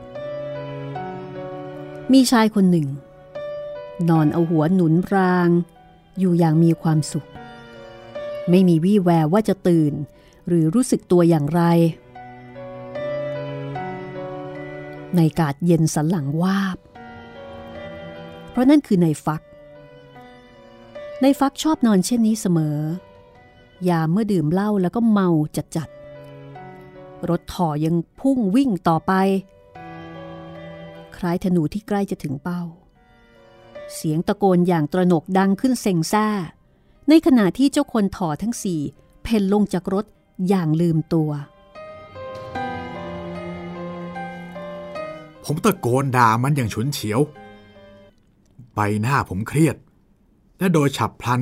[2.13, 2.89] มีชายคนหนึ่ง
[4.09, 5.49] นอนเอาหัวหนุนราง
[6.19, 7.29] อยู่อย่างมีความสุข
[8.51, 9.93] ไม่มีวี่แววว่าจะตื่น
[10.49, 11.63] หรือรู้สึกตัวอย่างไร
[15.17, 16.79] ในกาดเย็นสันหลังวาบ
[18.51, 19.43] เพราะนั่นคือในฟัก
[21.25, 22.79] ในฟักชอบนอนเช่นนี้เสมอ
[23.89, 25.89] ยามเมื่อดื่มเหล้าแล้วก็เมาจัดจัด
[27.29, 29.13] รถถอยังพุ่งวิ่งต่อไป
[31.17, 32.63] คล้ายธนูที่ใกล้จะถึงเป้า
[33.95, 36.27] เสียงตะโกนอย่างตระหนกดังขึ้นเซ็งซ่า
[37.09, 38.81] ในขณะที่เจ้าคนถอทั้งสี่
[39.23, 40.07] เพ่นลงจากรถ
[40.49, 41.31] อย่างลืมตัว
[45.45, 47.21] ผมตะโกนด่ามันอย่างฉุนเฉียว
[48.75, 49.77] ใบหน้าผมเครียด
[50.63, 51.41] และโดยฉับพลัน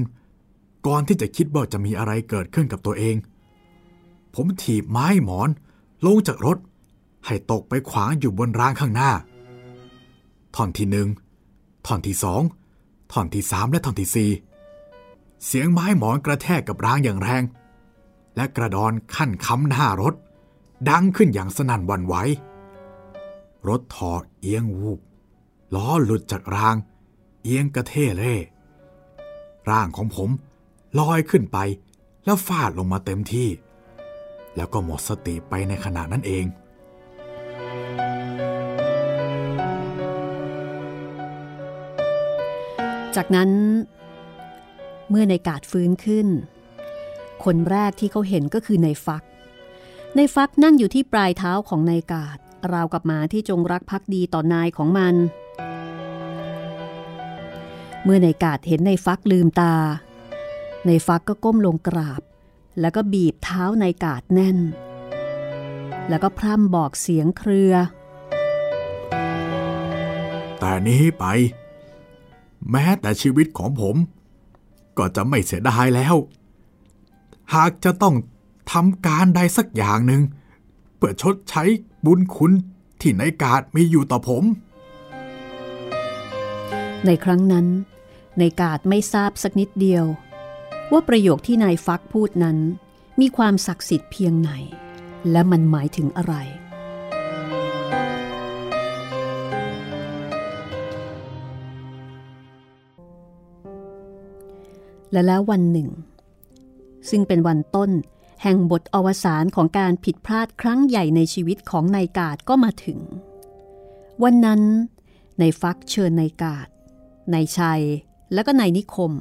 [0.86, 3.16] ก่อนที่จะคิดว่าจะมีอะไรเกิดขึ้นกับตัวเอง
[4.34, 5.48] ผมถีบไม้หมอน
[6.06, 6.58] ลงจากรถ
[7.26, 9.10] ให้ตกไปขวางอยู่บนรางข้างหน้า
[10.56, 11.08] ท่อนที่หนึ่ง
[11.86, 12.42] ท่อนที่สอง
[13.12, 14.30] ท่อนที่สามและท่อนที่สี่
[15.44, 17.42] เสียงไม้หมอนกระแทกกับรางอย่างแรง
[18.36, 20.14] และกระดอนขั้นค้ำหน้ารถ
[20.88, 22.14] ดังขึ้นอย่างสนั่นวันไหว
[23.68, 25.00] รถถอเอียงวูบ
[25.74, 26.76] ล้อหลุดจากราง
[27.42, 28.36] เอียงกระเทเร่
[29.70, 30.30] ร่างของผม
[30.98, 31.58] ลอยขึ้นไป
[32.24, 33.48] แล้วฟาดลงมาเต็มที่
[34.56, 36.44] แล้วก็หมดสติไปในขณะนั้นเอง
[43.16, 43.50] จากนั้น
[45.10, 46.26] เมื่อในกาดฟื้นขึ้น
[47.44, 49.22] คนแรกที่เขาเห็นก็คือในฟัก
[50.16, 52.38] ในฟักนั่งอยู่ที่ปลายเท้าของนายกาด
[52.72, 55.14] ราวกับหมาที่จงรักภักดีต่อนายของมัน
[58.04, 59.74] เมื่อในกาดเห็นในฟักลืมตา
[60.86, 62.22] ในฟักก็ก้มลงกราบ
[62.80, 64.58] แล้วก็บีบเท้าในกาดแน่น
[66.08, 67.74] แล้วก็พร่ำบอกเสียงเครือ
[70.58, 71.24] แต่นี้ไป
[72.70, 73.96] แม้แต่ชีวิตของผม
[74.98, 76.14] ก็จะไม่เสียดายแล้ว
[77.54, 78.14] หากจะต้อง
[78.72, 80.22] ทำการใดสักอย่างหนึ่ง
[80.96, 81.64] เพื่อชดใช้
[82.04, 82.52] บุญคุณ
[83.00, 84.44] ที่ในกาดมีอยู่ต่อผม
[87.06, 87.66] ในครั้งนั้น
[88.38, 90.04] ในกาดไม่ทราบสักนิดเดียว
[90.92, 92.58] ว่าประโยคที่นายฟักพูดนั้น
[93.20, 94.50] มีความศักดิ์สิทธิ์เพียงไหน
[95.30, 96.34] และมันหมายถึงอะไร
[105.12, 105.88] และแล้ววันหนึ่ง
[107.10, 107.90] ซึ่งเป็นวันต้น
[108.42, 112.98] แห่งบทอวสานของการผิดพลาดครั้งใหญ่ในชีวิตของนายกาดก็มาถึง
[114.22, 114.62] วันนั้น
[115.40, 116.68] นายฟักเชิญนายกาด
[117.34, 117.82] นายชัย
[118.32, 119.12] และก็นายนิคม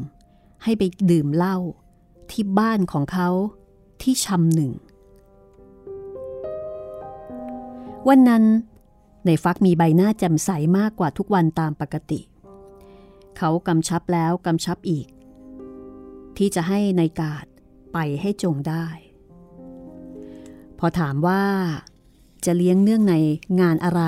[0.64, 1.58] ให้ไปดื่มเหล้า
[2.32, 3.30] ที่บ้านของเขา
[4.02, 4.72] ที่ชำหนึ่ง
[8.08, 8.44] วันนั้น
[9.28, 12.22] นายฟักมีใบหน้าแจ่มใสมากกว่าทุกวันตามปกติ
[13.38, 15.08] เขากำชับแล้วกำชับอีก
[16.38, 17.46] ที่จะให้นายกาด
[17.94, 18.86] ไปให้จงได้
[20.80, 21.44] พอถามว่า
[22.46, 23.16] จะเลี้ยงเนื่องใน
[23.62, 24.02] งานอะไร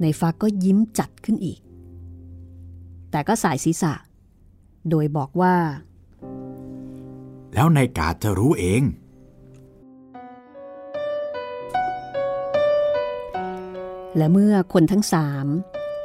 [0.00, 1.60] ในฟักก็ยิ้มจัดขึ้นอีก
[3.10, 3.94] แต่ก็สายศีรษะ
[4.90, 5.56] โดยบอกว่า
[7.54, 8.82] แล้วนายกาดจะรู้เอง
[14.16, 15.46] และเมื่อคนทั้งสาม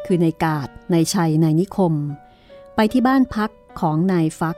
[0.06, 1.94] คือนายกาดนายชัยนายนิคม
[2.76, 4.58] ไปที่บ้านพักของนายฟัก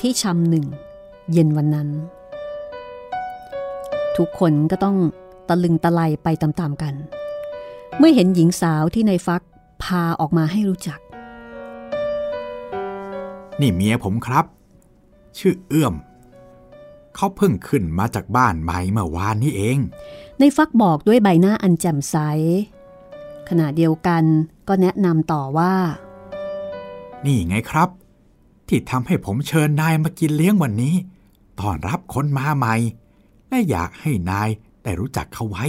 [0.00, 0.66] ที่ชำหนึ่ง
[1.32, 1.88] เย็นวันนั้น
[4.16, 4.96] ทุกคนก็ต้อง
[5.48, 6.94] ตะลึงตะไลไปตามๆกัน
[7.98, 9.42] เมื่อเห็นหญิงสาวที่นายฟัก
[9.82, 11.00] พาออกมาให้รู้จัก
[13.60, 14.44] นี่เมียผมครับ
[15.38, 15.94] ชื่อเอื้อม
[17.14, 19.78] เขาเพิ่งขึ้นมาจากบ้านใหม่เมื่อวานนี้เอง
[20.38, 22.16] ในฟักบอกด้วยใบหน้าอันแจ่มใส
[23.48, 24.24] ขณะเดียวกัน
[24.68, 25.74] ก็แนะนำต่อว่า
[27.24, 27.88] นี่ไงครับ
[28.68, 30.94] ที่ทำให้ผมเชิญนายมากินเลี้ยงวันนี้
[31.60, 32.74] ต้อนรับคนมาใหม่
[33.48, 34.48] และอยากให้นาย
[34.82, 35.64] ได้รู้จักเขาไว้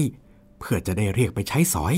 [0.60, 1.96] เพื่อจะได้เรียกไปใช้สอย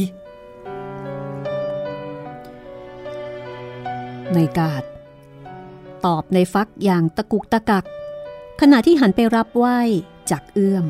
[4.33, 4.83] ในกาด
[6.05, 7.85] ตอบในฟักอย่างตะกุกตะกัก
[8.61, 9.79] ขณะที่หันไปรับไหว้
[10.29, 10.85] จากเอื้อม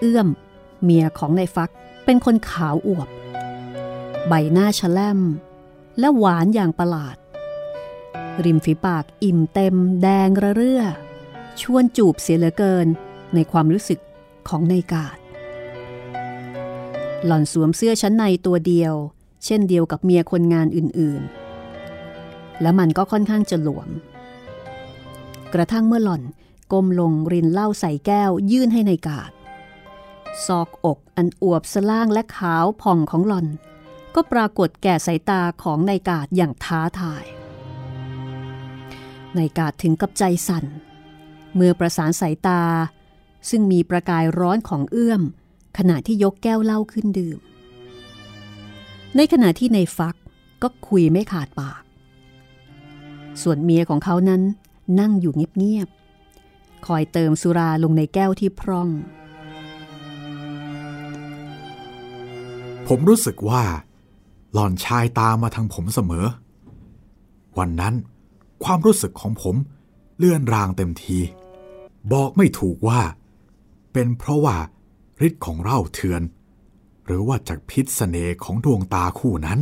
[0.00, 0.28] เอื้อม
[0.82, 1.70] เมียของในฟัก
[2.04, 3.08] เป็นคนขาวอวบ
[4.28, 5.20] ใบหน้าชะแลม
[5.98, 7.16] และหวานอย่างประหลาด
[8.44, 10.82] ริมฝีปากอิ่มเต็มแดงระเรื่อ
[11.60, 12.86] ชวนจูบเสียเหลือเกิน
[13.34, 14.00] ในความรู้สึก
[14.48, 15.18] ของในกาด
[17.26, 18.94] หล่อนสวมเสื้อชั้นในตัวเดียว
[19.44, 21.39] เช่นเดียวกับเมียคนงานอื่นๆ
[22.62, 23.88] และมันก็ค่อนข้างจะหลวม
[25.54, 26.22] กระทั่งเมื่อหล่อน
[26.72, 29.30] ก้มลงรินเหล้าใส่แก้วยื่นให้ในกาด
[30.46, 33.46] ซอกอกอันอวบสล่างและขาวผ่องของหล่อน
[34.14, 37.24] ก็ปรากฏแก่สายตาของนายกาดอย่างท้าทาย
[39.38, 40.64] นายกาดถึงกับใจสั่น
[41.54, 42.62] เมื่อประสานสายตา
[43.50, 45.22] ซึ่งมีประกายร้อนของเอื้อม
[45.78, 47.38] ขณะที่ยกแก้วเหล้าขึ้นดื่ม
[49.16, 50.16] ในขณะที่ในฟัก
[50.62, 51.82] ก็คุยไม่ขาดปาก
[53.42, 54.42] ส่วนเมียของเขานั้น
[55.00, 58.88] นั่งอยู่เงียบๆ คอยเติมสุราลงในแก้วที่พร่อง
[62.88, 63.62] ผมรู้สึกว่า
[64.52, 66.26] หล่อนชายตามมาทางผมเสมอ
[67.58, 67.94] วันนั้น
[68.64, 69.56] ความรู้สึกของผม
[70.18, 71.18] เลื่อนรางเต็มที
[72.12, 73.00] บอกไม่ถูกว่า
[73.92, 74.56] เป็นเพราะว่า
[75.26, 76.22] ฤทธิ์ของเหล้าเถื่อน
[77.06, 79.60] หรือว่าจากพิษเสน่ห์ของดวงตาคู่นั้น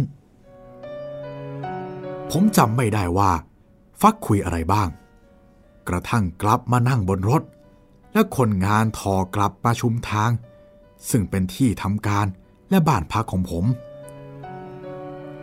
[2.31, 3.31] ผมจำไม่ได้ว่า
[4.01, 4.89] ฟักคุยอะไรบ้าง
[5.89, 7.43] กระทั่งกลับมานั่งบนรถ
[8.13, 10.31] และคนงานทอกลับมาชุมทาง
[11.11, 12.27] ซึ่งเป็นที่ทำการ
[12.71, 13.65] และบ้านพักของผม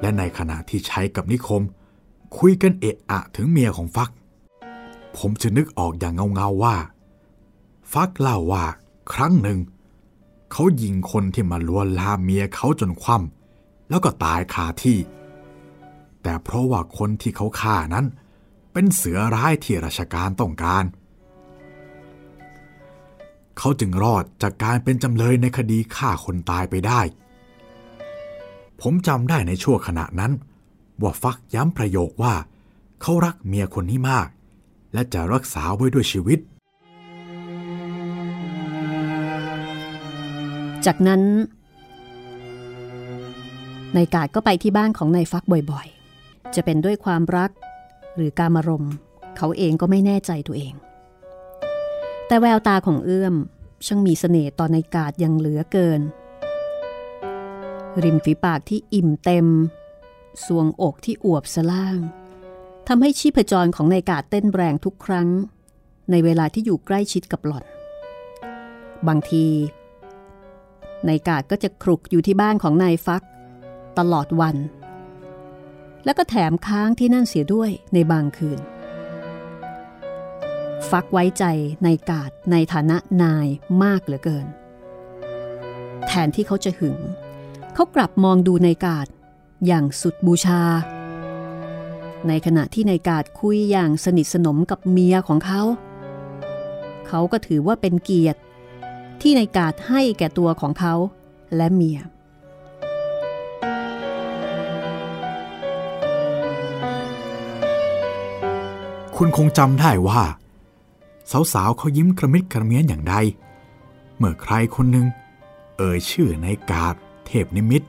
[0.02, 1.62] และในขณะที่ใช้กับนิคม
[2.38, 4.10] คุยกันเอะอะถึงเมียของฟัก
[5.18, 6.76] ผมจะนึกออกอย่างเงาๆว่า
[7.94, 8.66] ฟักเล่าว่า
[9.14, 9.60] ครั้งหนึ่ง
[10.52, 14.98] เขายิงคนที่มาลวนลามเมียเขาจนคว่ำแล้วก็ตายคาที่
[16.24, 20.86] แต่เพราะว่าคนที่เขาฆ่านั้นเเป็นเสือร้ายที่ราชการต้องการ
[23.58, 27.02] เขาจึงรอดจากการเป็นจำเลยในคดีฆ่าคนตายไปได้
[28.82, 30.32] ผมจำได้ในช่วงขณะนั้น
[31.02, 32.34] ว่าฟักย้ำประโยคว่า
[33.02, 34.28] เขารักเมียคนนี้มาก
[34.94, 36.40] และจะรักษาไว้ด้วยชีวิต
[40.86, 41.22] จากนั้น
[43.96, 47.52] นายกาดก็ไปที่บ้านของนายฟักบ่อยๆ จะเป็นด้วยความรัก
[48.16, 48.86] หรือการมารม
[49.38, 50.74] เขาเองก็ไม่แน่ใจตัวเอง
[52.28, 53.36] แต่แววตาของเอื้อม
[53.86, 56.02] ช่างมีสเสน่ห์ต่อนายกาดยังเหลือเกิน
[58.04, 59.48] ริมฝีปากที่อิ่มเต็ม
[60.46, 62.00] สวงอกที่อวบสล่าง
[62.88, 65.28] ทำให้ชีพจรของนายกาดเต้นแรงทุกครั้ง
[66.12, 67.66] ในเวลาที่อยู่ใกล้ชิดกับหล่อน
[69.08, 69.46] บางที
[71.08, 73.24] นายกาดก็จะครุกอยู่ที่บ้านของนายฟัก
[74.00, 74.56] ตลอดวัน
[76.06, 78.60] แล้วก็แถมค้างที่นั่นเสียด้วยในบางคืน
[80.90, 81.44] ฟักไว้ใจ
[81.84, 83.48] ในกาดในฐานะนาย
[83.84, 84.46] มากเหลือเกิน
[86.08, 86.98] แทนที่เขาจะหึง
[87.74, 89.08] เขากลับมองดูในกาด
[89.68, 90.62] อย่างสุดบูชา
[92.28, 95.62] ในขณะที่ในกาดคุยอย่างสนิทสนมกับเมียของเขา
[97.08, 98.40] เขาก็ถือว่าเป็นเกียรติ
[99.22, 100.94] ที่ในกาดให้แก่ตัวของเขา
[101.56, 102.00] และเมีย
[109.18, 110.22] คุณคงจำได้ว่า
[111.54, 113.16] สาวๆเขายิ้มกระมิดกระเมียนอย่างใด
[114.18, 115.08] เมื่อใครคนหนึ่ง
[115.78, 117.84] เอ่ยชื่อในกาดเทพนิมิต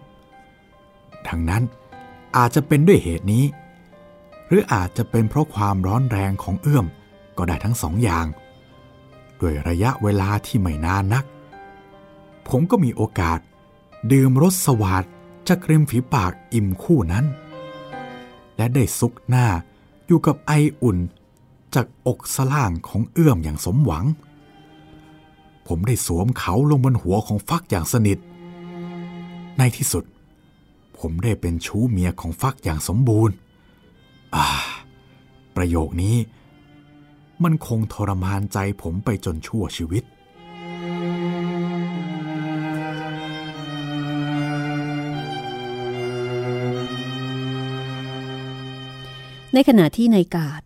[1.28, 1.62] ทั้งนั้น
[2.36, 3.44] อาจจะเป็นด้วยเหตุนี้
[4.46, 6.86] หรืออาจจะเป็นเพราะความร้อนแรงของเอื้อม
[7.38, 8.26] ก็ได้ทั้งสองอย่าง
[9.40, 11.24] ด้วยระยะเวลาที่ไม่นานนัก
[12.48, 13.38] ผมก็มีโอกาส
[14.12, 15.04] ดื่มรสสวาด
[15.48, 17.24] จากริมฝีปากอิ่มคู่นั้น
[18.56, 19.46] และได้ซุกหน้า
[20.06, 20.98] อยู่กับไออุ่น
[21.74, 24.04] จากอกสล่างของเอื้อมอย่างสมหวัง
[25.66, 28.18] ผมได้สวมเขาลงบนหัวของฟักอย่างสนิท
[29.58, 30.04] ในที่สุด
[30.98, 33.34] ผมได้เป็นชู้เมียของฟักอย่างสมบูรณ์
[34.34, 34.46] อ่า
[35.56, 36.16] ประโยคนี้
[37.44, 40.04] มันคงทรมานใจผมไปจนชั่วชีวิต
[49.54, 50.62] ในขณะที่นายกาด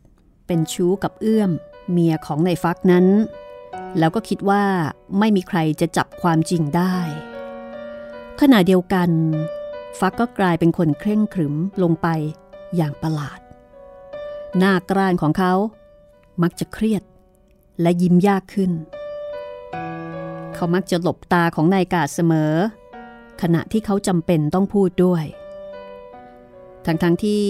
[0.47, 1.51] เป็นชู้กับเอื้อม
[1.91, 3.07] เมียของนายฟักนั้น
[3.99, 4.65] แล้วก็คิดว่า
[5.19, 6.97] ไม่มีใครจะจับความจริงได้
[8.41, 9.11] ขณะเดียวกัน
[9.99, 12.09] ฟักก็กลายเป็นคนเคร่งขรึมลงไป
[12.77, 13.41] อย่างประหลาด
[14.59, 15.53] หน้ากรานของเขา
[16.43, 17.03] มักจะเครียด
[17.81, 18.73] และยิ้มยากขึ้น
[20.55, 22.53] เขามักจะหลบตาของนายกาดเสมอ
[23.43, 25.25] ขณะที่เขาจำเป็นต้องพูดด้วย
[26.87, 27.43] ทั้งๆทที่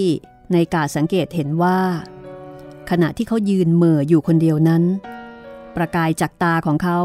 [0.53, 1.79] ในกาสังเกตเห็นว่า
[2.89, 4.83] ขณะที่เขายืนเม่ออยู่คนเดียวนั้น
[5.75, 6.99] ประกายจากตาของเขา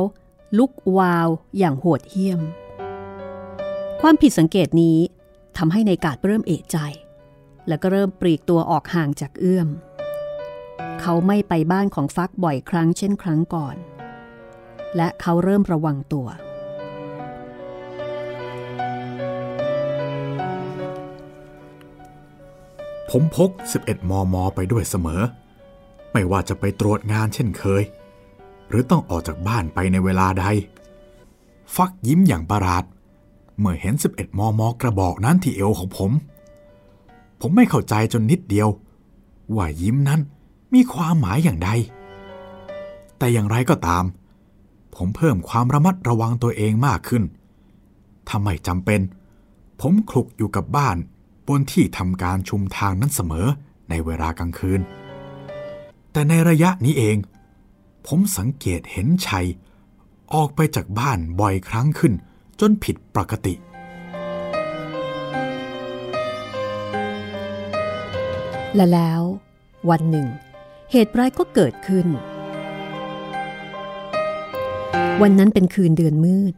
[0.59, 1.29] ลุกวาว
[1.59, 2.41] อย่างโหดเหี้ยม
[4.01, 4.99] ความผิดสังเกตนี้
[5.57, 6.79] ทำให้ในกาดเริ่มเอะใจ
[7.69, 9.69] แล้วก็เริ่มปลีกตัวออกห่างจากเอื้อม
[11.01, 13.77] เขาไม่ไปบ้านของฟักบ่อยครั้งเช่นครั้งก่อน
[14.97, 16.29] และเขาเริ่มระวังตัว
[23.11, 25.23] ผมพก 11 มม ไปด้วยเสมอ
[26.12, 27.83] ไม่ว่าจะไปตรวจงานเช่นเคย
[28.69, 30.47] หรือต้องออกจากบ้านไปในเวลาใด
[31.75, 32.85] ฟักยิ้มอย่างประหลาด
[33.59, 36.11] เมื่อเห็น 11 มม กระบอกนั้นที่เอวของผม
[37.40, 38.69] ผมไม่เข้าใจจนนิดเดียว
[39.57, 40.21] ว่ายิ้มนั้น
[40.75, 41.71] มีความหมายอย่างใด
[43.19, 44.05] แต่อย่างไรก็ตาม
[44.95, 47.23] ผมเพิ่มความระมัดระวังตัวเองมากขึ้น
[48.29, 49.01] ถ้าไม่จำเป็น
[49.81, 50.97] ผมคลุกอยู่กับบ้าน
[51.49, 53.47] บนที่ทำการชุมทางนั้นเสมอ
[53.91, 54.81] ในเวลากลางคืน
[56.13, 57.17] แต่ในระยะนี้เอง
[58.07, 59.47] ผมสังเกตเห็นชัย
[60.35, 62.13] ออกไปจากบ้านบ่อยครั้งขึ้น
[62.61, 63.55] จนผิดปกติ
[68.75, 69.23] และแล้ว
[69.90, 70.27] วันหนึ่ง
[70.92, 72.07] เหตุร้ายก็เกิดขึ้น
[75.23, 76.55] วันนั้นเป็นคืนเดือนมืด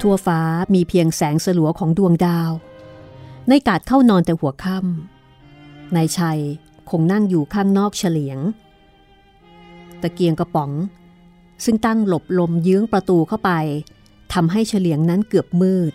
[0.00, 0.40] ทั่วฟ้า
[0.74, 2.50] มีเพียงแสงสลัวของดวงดาว
[3.48, 6.40] ในกาดเข้านอนแต่หัวค่ำนายชัย
[6.90, 8.38] คงนั่งอยู่ข้างนอกเฉลียง
[10.02, 10.70] ตะเกียงกระป๋อง
[11.64, 13.50] ซึ่งตั้งหลบลมยื้งประตูเข้าไป
[14.32, 15.92] ทำให้เฉลียงนั้นเกือบมืด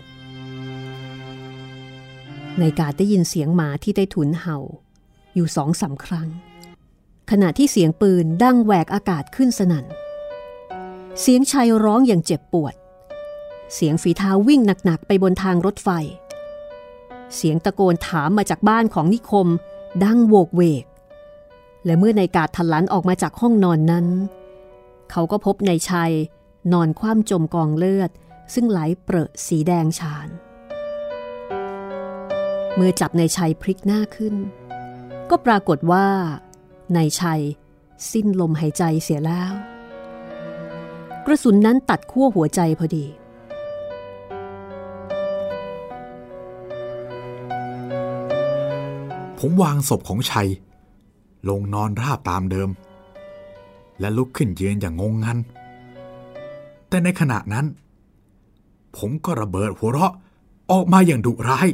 [2.58, 4.58] ในกาดได้ยินเสียงหมาที่ได้ถุนเห่า
[5.34, 6.28] อยู่สองสาครั้ง
[7.30, 9.86] ขณะที่เสียงปืนดังแหวกอากาศขึ้นสนั่น
[11.20, 12.74] เสียงชายร้องอย่างเจ็บปวด
[13.74, 15.88] เสียงฝีเท้าวิ่งหนักๆไปบนทางรถไฟ
[17.34, 19.48] เสียงตะโกนถามมาจากบ้านของนิคม
[20.04, 20.84] ดังโวกเวก
[21.84, 24.06] และเมื่อนายกาดทลันออกมาจากห้องนอนนั้น
[25.10, 26.14] เขาก็พบนายชัย
[26.72, 28.10] นอนคว่ำจมกองเลือด
[28.54, 30.28] ซึ่งไหลเปรอะสีแดงฉาน
[32.74, 34.34] เมื่อจับนายชัยพลิกหน้าขึ้น
[35.30, 36.06] ก็ปรากฏว่า
[36.96, 37.42] นายชัย
[38.12, 39.52] สิ้นลมหายใจเสียแล้ว
[41.26, 43.06] กระสุนนั้นตัดขั้วหัวใจพอดี
[49.38, 50.48] ผมวางศพของชัย
[51.48, 52.70] ลงนอนราบตามเดิม
[54.00, 55.38] และลุกขึ้นยืนอย่างงงงัน
[56.88, 57.66] แต่ในขณะนั้น
[58.96, 60.12] ผมก็ระเบิดหัวเราะ
[60.70, 61.68] ออกมาอย่างดุร้าย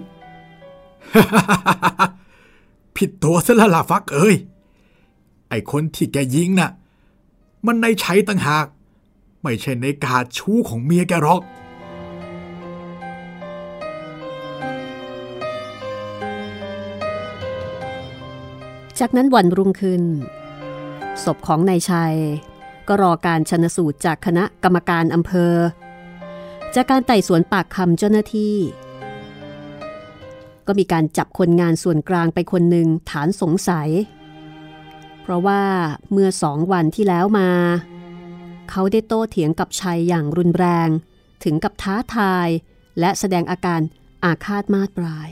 [2.96, 4.36] ผิดตัวซะละล่ะฟักเอ้ย
[5.48, 6.70] ไอคนที่แกยิงน่ะ
[7.66, 8.66] มันในชัยต่างหาก
[9.42, 11.42] ไม่ใช่ในกาดชู้ของเมียแกหรอก
[18.98, 20.02] จากนั้นวันรุ่งขึ้น
[21.24, 22.16] ศพของนายชัย
[22.88, 25.54] ก็รอการชนสูตรจากคณะกรรมการอำเภอ
[26.74, 28.56] จากการไต่สวนปากคำเจ้าหน้าที่
[30.66, 33.90] ก็มีการจับคนงานส่วนกลางไปคนหนึ่งฐานสงสัย
[35.22, 35.62] เพราะว่า
[36.12, 37.50] เมื่อสองวันที่แล้วมา
[38.70, 40.88] เขาได้โต้เถียงกับชัยอย่างรุนแรง
[41.44, 42.48] ถึงกับท้าทาย
[43.00, 43.80] และแสดงอาการ
[44.24, 45.28] อาฆาตมาตปลาย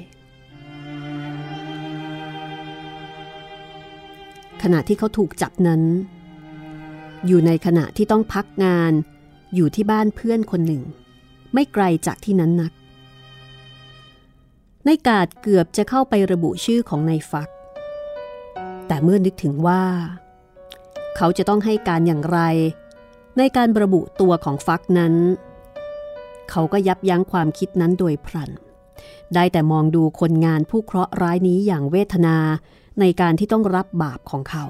[4.62, 5.82] ขณะที่เขาถูกจับนั้น
[7.26, 8.92] อยู่ในขณะที่ต้องพักงาน
[9.54, 10.82] อยู่ที่บ้านเพื่อนคนหนึ่ง
[11.54, 12.72] ไม่ไกลจากที่นั้นนัก
[14.84, 17.48] ในกาดเกือบจะเข้าไประบุชื่อของนายฟัก
[18.86, 19.82] แต่เมื่อนึกถึงว่า
[21.16, 22.40] เขาจะต้องให้การอย่างไร
[23.38, 25.14] ในการระบุตัวของฟักนั้น
[26.50, 28.50] เขาก็ยับยั้งความคิดนั้นโดยพลัน
[29.34, 32.36] ได้แต่มองดูคนงานผู้เคราะห์ร้ายนี้อย่างเวทนา
[33.00, 34.64] ในการที่ต้องรับบาปของเขา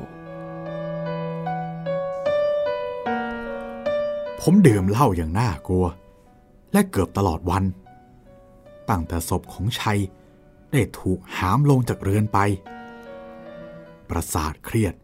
[4.40, 5.86] ผมดื่มเหล้าอย่างน่ากลัว
[6.72, 7.64] และเกือบตลอดวัน
[8.88, 10.00] ตั้งแต่ศพของชัย
[10.72, 12.38] ได้ถูกหามลงจากเรือนไป
[14.08, 14.94] ประสาทเครียด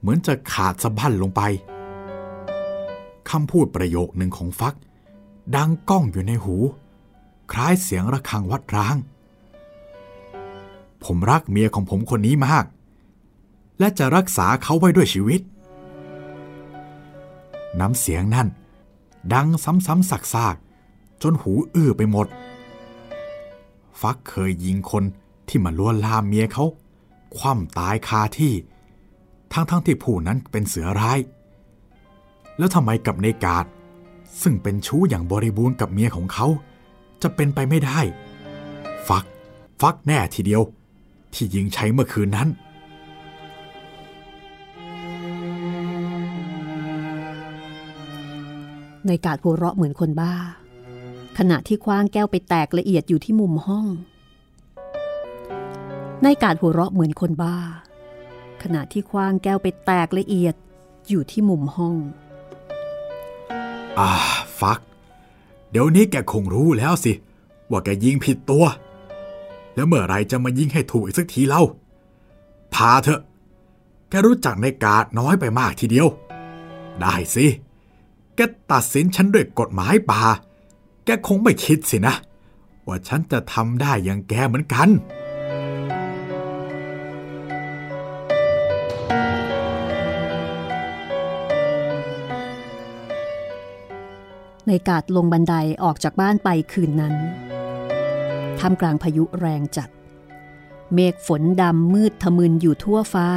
[0.00, 1.42] เหมือนจะขาดสะบั้นลงไป
[3.30, 4.74] คำพูดประโยคหนึ่งของฟัก
[5.56, 6.56] ดังก้องอยู่ในหู
[7.52, 8.96] คล้ายเสียงระฆังวัดร้าง
[11.06, 12.64] ผมรักเมียของผมคนนี้มาก
[13.78, 15.40] และจะรักษาเขาไว้ด้วยชีวิต
[17.80, 18.48] น้ำเสียงนั่น
[19.32, 22.26] ดังซ้ำๆซากๆ จนหูอื้อไปหมด
[24.00, 25.04] ฟักเคยยิงคน
[25.48, 26.64] ที่มาลวนลามเมียเขา
[27.36, 28.54] คว่ำตายคาที่
[29.52, 31.18] ทั้งๆทที่ผู้นั้นเป็นเสือร้าย
[32.58, 33.66] แล้วทำไมกับในกาด
[34.42, 36.46] ซึ่งเป็นชู้อย่างบริบูรณ์กับเมียของเขา
[37.22, 38.00] จะเป็นไปไม่ได้
[39.08, 39.24] ฟัก
[39.80, 40.62] ฟักแน่ทีเดียว
[41.36, 42.48] ที่ยิงใช้เมื่อคืนนั้น
[49.06, 50.34] ในกาดหัวเราะเหมือนคนบ้า
[51.38, 53.86] ขณะที่คว้างแก้วไปแตกละเอียดอยู่ที่มุมห้อง
[56.22, 57.56] ในกาดหัวเราะเหมือนคนบ้า
[58.62, 60.54] ขณะที่คว้างแก้วไปแตกละเอียด
[61.08, 61.96] อยู่ที่มุมห้อง
[63.98, 64.12] อ่า
[64.60, 64.80] ฟัก
[65.70, 67.12] เดี๋ยวนี้แกคงรู้แล้วสิ
[67.70, 68.64] ว่าแกยิงผิดตัว
[69.74, 71.62] แล้วเมื่อไรจะมายิงให้ถูกอีกสักทีเล่า
[72.74, 73.20] พาเถอะ
[74.10, 76.06] แกรู้จักในกาดน้อยไปมากทีเดียว
[77.00, 77.46] ได้สิ
[78.36, 78.40] แก
[78.72, 80.22] ตัดสินฉันด้วยกฎหมายป่า
[81.04, 82.14] แกคงไม่คิดสินะ
[82.86, 84.88] ว่าฉันจะทำได้อย่างแกเหมือนกัน
[94.66, 97.14] ในกาดลงบันไดออกจากบ้านไปคืนนั้น
[98.66, 99.88] ท่ามกลางพายุแรงจัด
[100.94, 103.28] เมฆฝนดำมืดทะมึนอยู่ทั่วฟ้า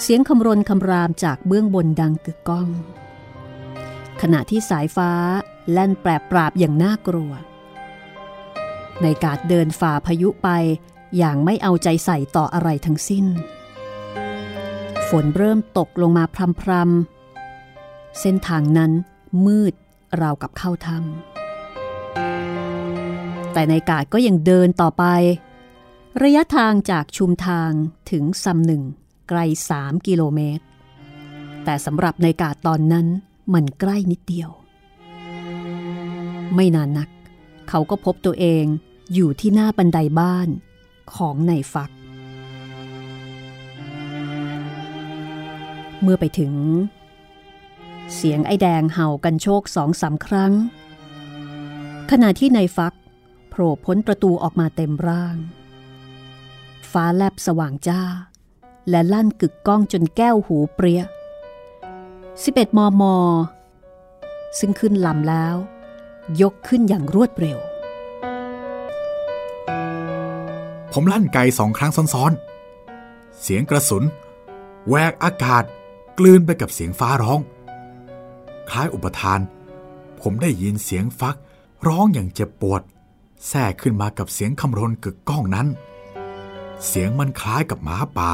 [0.00, 2.68] เสียงคำรนคำรามจากเบื้องบนดังกึกก้อง
[4.20, 5.12] ขณะที่สายฟ้า
[5.72, 7.32] แล่นแปรปราบอย่างน่ากลัว
[9.02, 10.48] ในกาดเดินฝ่าพายุไป
[11.16, 13.26] อย่างไม่เอาใจใส่ต่ออะไรทั้งสิ้น
[15.08, 16.24] ฝนเริ่มตกลงมา
[16.62, 18.92] พรำๆเส้นทางนั้น
[19.46, 19.74] มืด
[20.20, 21.29] ราวกับเข้าถ้ำ
[23.52, 25.04] แต่ในกาดก็ยังเดินต่อไป
[26.22, 27.72] ระยะทางจากชุมทาง
[28.10, 28.82] ถึงซำหนึ่ง
[29.28, 29.38] ไกล
[29.68, 30.64] สามกิโลเมตร
[31.64, 33.06] แต่สำหรับในกาดตอนนั้น
[33.54, 34.50] มันใกล้นิดเดียว
[36.54, 37.08] ไม่นานนัก
[37.68, 38.64] เขาก็พบตัวเอง
[39.14, 40.48] อยู่ที่หน้าบันไดบ้าน
[41.14, 41.90] ของในฟัก
[46.02, 46.54] เมื่อไปถึง
[48.14, 50.52] เสียงไอ้แดงเห่ากันโชคสองสาครั้ง
[52.10, 52.94] ขณะที่ในฟัก
[53.60, 55.36] ล่พ้นประตูออกมาเต็มร่าง
[56.92, 58.02] ฟ้าแลบสว่างจ้า
[58.90, 61.02] และลั่นกึกก้องจนแก้วหูเปรี้ย
[61.94, 63.02] 11 มม
[64.58, 65.56] ซึ่งขึ้นลำแล้ว
[66.40, 67.58] ยกขึ้นอย่างรวดเร็ว
[70.92, 74.04] ผมลั่นไกสองครั้งซ้อนๆ เสียงกระสุน
[74.88, 75.64] แหวกอากาศ
[76.18, 77.40] กลืนไปกับเสียงฟ้าร้อง
[78.70, 79.40] คล้ายอุปทาน
[80.20, 81.36] ผมได้ยินเสียงฟัก
[81.86, 82.82] ร้องอย่างเจ็บปวด
[83.48, 85.68] แทรกขึ้นมากับเสียงคำรนกึกก้องนั้น
[86.86, 88.30] เสียงมันคล้ายกับหมาป่า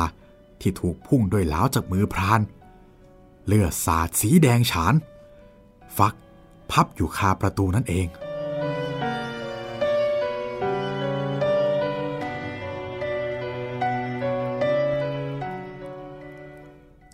[0.60, 2.40] ที่ถูกพุ่งด้วยหลาจากมือพราน
[3.46, 4.94] เลือดสาดสีแดงฉาน
[5.96, 6.14] ฟัก
[6.70, 8.08] พับอยู่คาประตูนั่นเอง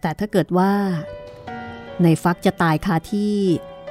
[0.00, 0.72] แต่ถ้าเกิดว่า
[2.02, 3.34] ในฟักจะตายคาที่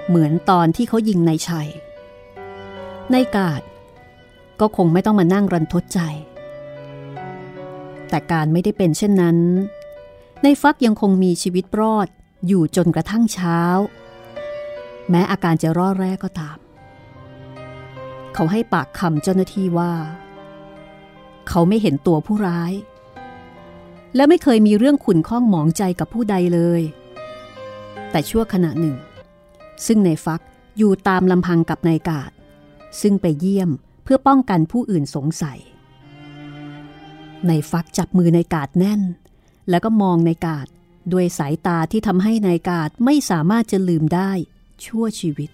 [0.08, 1.70] เหมือนตอนที่เขายิงในชัย
[3.12, 3.62] ในกาด
[4.62, 6.00] ก็คงไม่ต้องมานั่งรันทดใจ
[8.10, 9.38] แต่การไม่ได้เป็นเช่นนั้น
[10.44, 12.08] ในฟักยังคงมีชีวิตรอด
[12.48, 13.60] อยู่จนกระทั่งเช้า
[15.10, 16.58] แม้อาการจะรอดแรกก็ตาม
[18.34, 19.94] เขาให้ปากคำเจ้าหน้าที่ว่า
[21.48, 22.74] เขาไม่เห็นตัวผู้ร้าย
[24.16, 26.82] และไม่เคยมีเรื่องขุนข้องหมองใจกับผู้ใดเลย
[28.12, 28.96] แต่ชั่วขณะหนึ่ง
[29.86, 30.42] ซึ่งในฟัก
[30.78, 32.32] อยู่ตามลำพังกับนายกาด
[33.02, 33.70] ซึ่งไปเยี่ยม
[34.04, 35.60] เพื่อป้องกันผู้อื่นสงสัย
[37.48, 39.02] ในฟักจับมือในกาดแน่น
[39.70, 40.68] แล้วก็มองในกาด
[41.14, 44.32] ด้วยสายตาที่ทำให้ในกาดไม่สามารถจะลืมได้
[44.86, 45.50] ชั่วชีวิต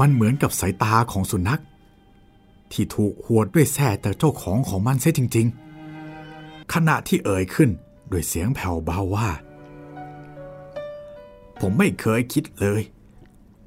[0.00, 1.62] มันเหมือนกับสายตาของสุนัข
[2.72, 5.46] ที่ถูกหวดด้วยแส้แต่เจ้าของของมันเสียจริง
[6.10, 7.70] ๆ ขณะที่เอ่ยขึ้น
[8.10, 9.28] ด้วยเสียงแผ่วเบาว่า
[11.60, 12.82] ผมไม่เคยคิดเลย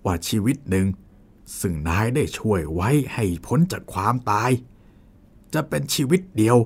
[0.05, 0.85] ว่าชีวิตหนึ่ง
[1.59, 4.51] ซึ่งนายได้ช่วยไว้ให้พ้นจากความตาย
[5.53, 6.57] จะเป็นชีวิตเดียว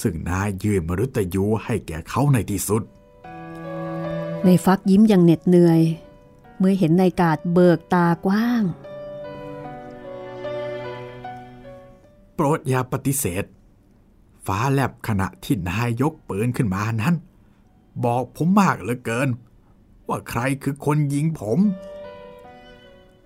[0.00, 2.82] ซึ่งนายยืนมรุตยูให้แก่เขาในที่สุด
[4.44, 5.80] ในฟักยิ้มอย่างเหน็ดเหนื่อย
[6.58, 8.64] เมื่อเห็นนายกาดเบิกตากว้าง
[12.34, 13.44] โปรดอย่าปฏิเสธ
[14.46, 17.14] ฟ้าแลบขณะที่นายยกปืนขึ้นมานั้น
[18.04, 19.28] บอกผมมากเหลือเกิน
[20.08, 21.58] ว่าใครคือคนยิงผม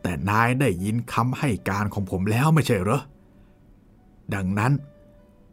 [0.08, 3.02] แต่นายได้ยินคำให้การของผมแล้วไม่ใช่เหรอ
[4.34, 4.72] ดังนั้น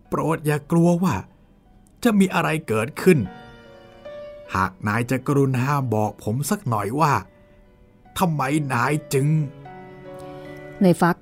[0.07, 1.15] โปรดอย่ากลัวว่า
[2.03, 3.19] จะมีอะไรเกิดขึ้น
[4.55, 7.13] หากนายจะกรุณาบอกผมสักหน่อยว่า
[8.19, 8.41] ทำไม
[8.73, 9.27] นายจึง
[10.81, 11.17] ในฟัก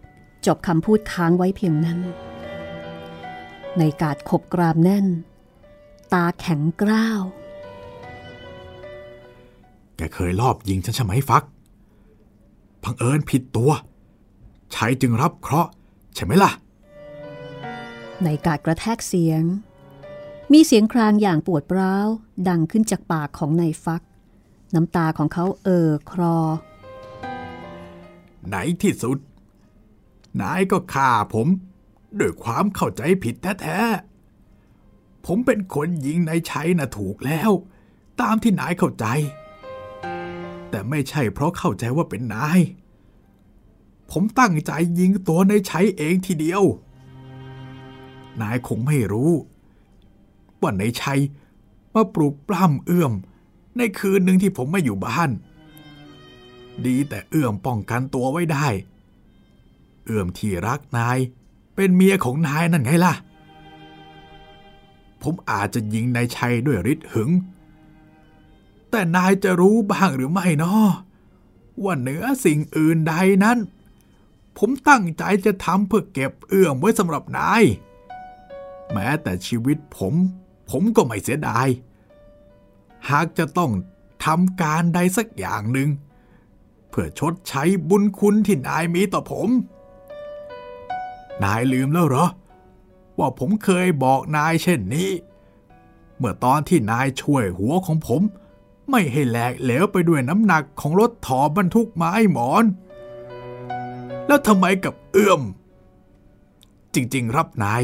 [0.46, 2.00] จบคำพูดค้างไว้เพียงนั้น
[3.78, 5.08] ในกาดขบกรามแน่น
[6.14, 7.22] ตาแข็งกร้าว
[9.98, 11.46] แกเคยลอบยิงฉันใช่ไหมฟัก
[12.84, 13.72] พังเอิญผิดตัว
[14.72, 15.72] ใช้จึงรับเคราะห์
[16.16, 16.52] ใช่ไหมล่ะ
[18.24, 19.44] ในกาดกระแทกเสียง
[20.54, 22.08] มีเสียงครางอย่างปวดร้าว
[22.50, 24.04] ดังขึ้นจากปากของนายฟัก
[24.76, 26.38] น้ำตาของเขาเอ่อครอ
[28.48, 29.18] ไหนที่สุด
[30.42, 31.48] นายก็ฆ่าผม
[32.20, 37.52] ด้วยความเข้าใจผิดแท้ๆผมเป็นคนยิงนายชัยนะถูกแล้ว
[38.22, 39.06] ตามที่นายเข้าใจ
[40.72, 42.60] แต่ไม่ใช่เพราะเข้าใจว่าเป็นนาย
[44.12, 46.64] ผมตั้งใจยิงตัวนายชัยเองทีเดียว
[48.42, 49.32] นายคงไม่รู้
[50.62, 51.20] ว่านายชัย
[51.94, 53.14] มาปลุกปล้ำเอื้อม
[53.78, 55.30] ในคืนหนึ่งที่ผมไม่อยู่บ้าน
[56.86, 58.68] ดีแต่เอื้อมป้องกันตัวไว้ได้
[60.06, 61.18] เอื้อมที่รักนาย
[61.76, 63.14] เป็นเมียของนายนั่นไงล่ะ
[65.22, 67.30] ผมอาจจะยิงนายชัยด้วยฤทธิ์หึง
[68.92, 70.76] แต่นายจะรู้บ้างหรือไม่นอ
[71.84, 73.14] ว่าเหนือสิ่งอื่นใด
[73.44, 73.58] นั้น
[74.58, 77.64] ผมตั้งใจจะทำเพื่อเก็บเอื้อมไว้สำหรับนาย
[78.92, 80.14] แม้แต่ชีวิตผม
[80.70, 81.68] ผมก็ไม่เสียดาย
[83.10, 83.72] หากจะต้อง
[84.26, 85.90] ทำการใดสักอย่างหนึ่ง
[86.90, 89.50] เพื่อชดใช้บุญคุณที่นายมีต่อผม
[91.44, 92.28] นายลืมแล้วเหรอ
[93.18, 95.10] ว่าผมเคยบอกนายเช่นนี้
[96.18, 98.22] เมื่อตอนที่นายช่วยหัวของผม
[98.90, 102.66] ไม่ให้แหลกเหลวไปด้วยน้ำหนักของรถถอบรรทุกไม้หมอน
[104.28, 105.42] แล้วทำไมกับเอื้อม
[106.94, 107.84] จริง ๆ รับนาย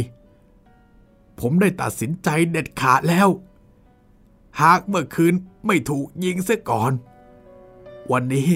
[1.40, 3.28] ผมได้ตัดสินใจเด็ดขาดแล้ว
[4.62, 5.34] หากเมื่อคืน
[5.66, 6.92] ไม่ถูกยิงเสียก่อน
[8.12, 8.50] วันนี้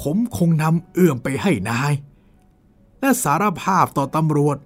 [0.00, 1.92] ผมคงนำเอื้อมไปให้นาย
[3.00, 4.58] และสารภาพต่อตำรวจ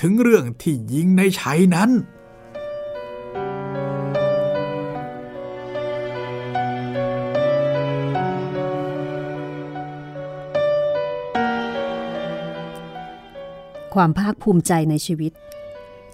[0.00, 1.90] ถึงเรื่องที่ยิงในชัยนั้น
[13.96, 15.32] ความภาคภูมิใจในชีวิต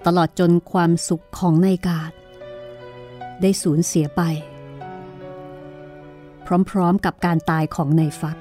[0.06, 2.12] ตลอดจนความสุขของนายกาด
[3.42, 4.22] ได้สูญเสียไป
[6.70, 8.36] พร้อมๆกับการตายของนายฟัก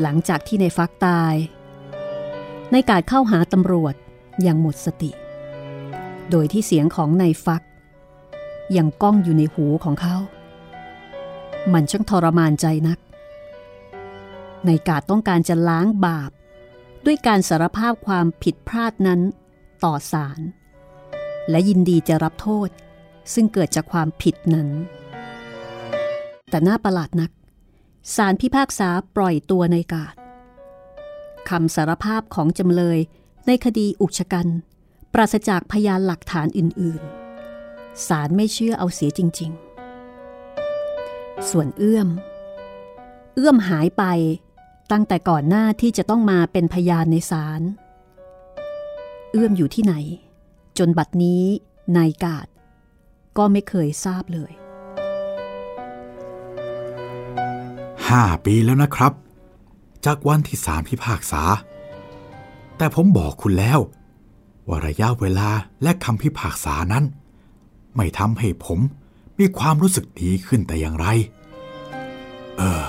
[0.00, 1.34] หลังจากที่นายฟักตาย
[2.72, 3.94] นายกาดเข้าหาตำรวจ
[4.42, 5.10] อย่างหมดสติ
[6.30, 7.62] โดยที่เสียงของนายฟัก
[8.76, 10.16] ยังก้องอยู่ในหูของเขา
[11.72, 12.98] มันช่างทรมานใจนัก
[14.66, 16.30] ในกาดต้องการจะล้างบาป
[17.04, 19.20] ด้วยการสารภาพความผิดพลาดนั้น
[19.84, 20.40] ต่อศาล
[21.50, 22.68] และยินดีจะรับโทษ
[23.34, 24.68] ซึ่งเกิดจากความผิดนั้น
[26.50, 27.30] แต่น่าประหลาดนัก
[28.16, 30.14] ศาลพิพากษาปล่อยตัวในกาด
[31.48, 32.98] คำสารภาพของจำเลย
[33.46, 34.48] ในคดีอุกชะกัน
[35.12, 37.02] ปราศจากพยานหลักฐานอื่น
[37.54, 39.50] ๆ ศาลไม่เชื่อเอาเสียจริง
[40.74, 42.08] ๆ ส่วนเอื้อม
[43.34, 44.04] เอื้อมหายไป
[44.92, 47.62] ตั้งแต่ก่อนหน้าที่จะต้องมาเป็นพยานในศาล
[49.30, 49.94] เอื้อมอยู่ที่ไหน
[50.78, 51.42] จนบัดนี้
[51.96, 52.46] นายกาด
[53.36, 54.52] ก็ไม่เคยทราบเลย
[58.08, 59.12] ห้าปีแล้วนะครับ
[60.04, 61.42] จากวันที่ศาลพิพากษา
[62.76, 63.80] แต่ผมบอกคุณแล้ว
[64.68, 65.48] ว่าระยะเวลา
[65.82, 67.04] และคำพิพากษานั้น
[67.96, 68.80] ไม่ทำให้ผม
[69.38, 71.06] มีความรู้สึกดีขึ้นแต่อย่างไร
[72.56, 72.86] เออ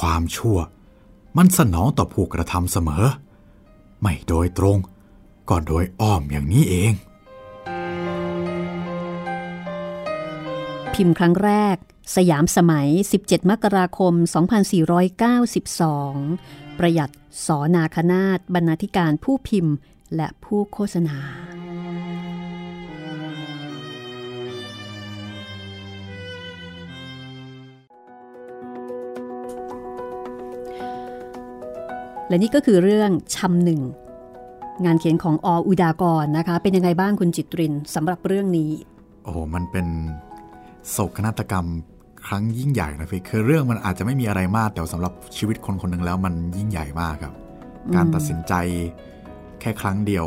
[0.00, 0.58] ความชั่ว
[1.40, 3.04] มันสนองต่อผู้กระทำเสมอ
[4.00, 4.78] ไม่โดยตรง
[5.48, 6.92] ก็โดยอ้อมอย่างนี้เอง
[10.94, 11.76] พิมพ์ครั้งแรก
[12.16, 12.88] สยามสมัย
[13.20, 14.14] 17 มกราคม
[15.66, 17.10] 2492 ประหยัด
[17.46, 19.74] สอนาคนาตบรรณาธิการผู้พิมพ์
[20.16, 21.16] และผู้โฆษณา
[32.28, 33.80] และนี่ก็คือเรื่องชำหนึ่ง
[34.84, 38.70] งานเขียนของออุดากรนะคะ เป็นยังไงบ้างคุณจิตรินสำหรับเรื่องนี้
[39.24, 39.86] โอ้โหมันเป็น
[40.90, 41.66] โศกนาฏกรรม
[42.26, 47.34] ครั้งยิ่งใหญ่นะพี่คือเรื่องมันอาจจะไม่มีอะไรมากแต่สำหรับชีวิตคนคนหนึ่งแล้วมันยิ่งใหญ่มากครับ
[47.94, 48.54] การตัดสินใจ
[49.60, 50.26] แค่ครั้งเดียว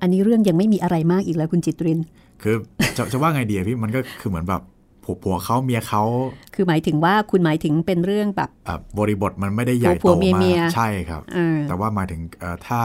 [0.00, 1.98] อันนี้เรื่องยังไม่มีอะไรมากอีกแล้วคุณจิตริน
[2.42, 2.54] คือ
[2.96, 4.62] จะจะว่าไงดีอะพี่มันก็คือเหมือนแบบ
[5.06, 6.02] ผัวผัวเขาเมียเขา
[6.54, 12.80] คือหมายถึงว่าคุณหมายถึงเป็นเรื่องแบบอะบริบทมันไม่ได้ใหญ่ผัโตวๆเมียมาเมียกใช่ครับเออแต่ว่าหมายถึงเอ่อถ้า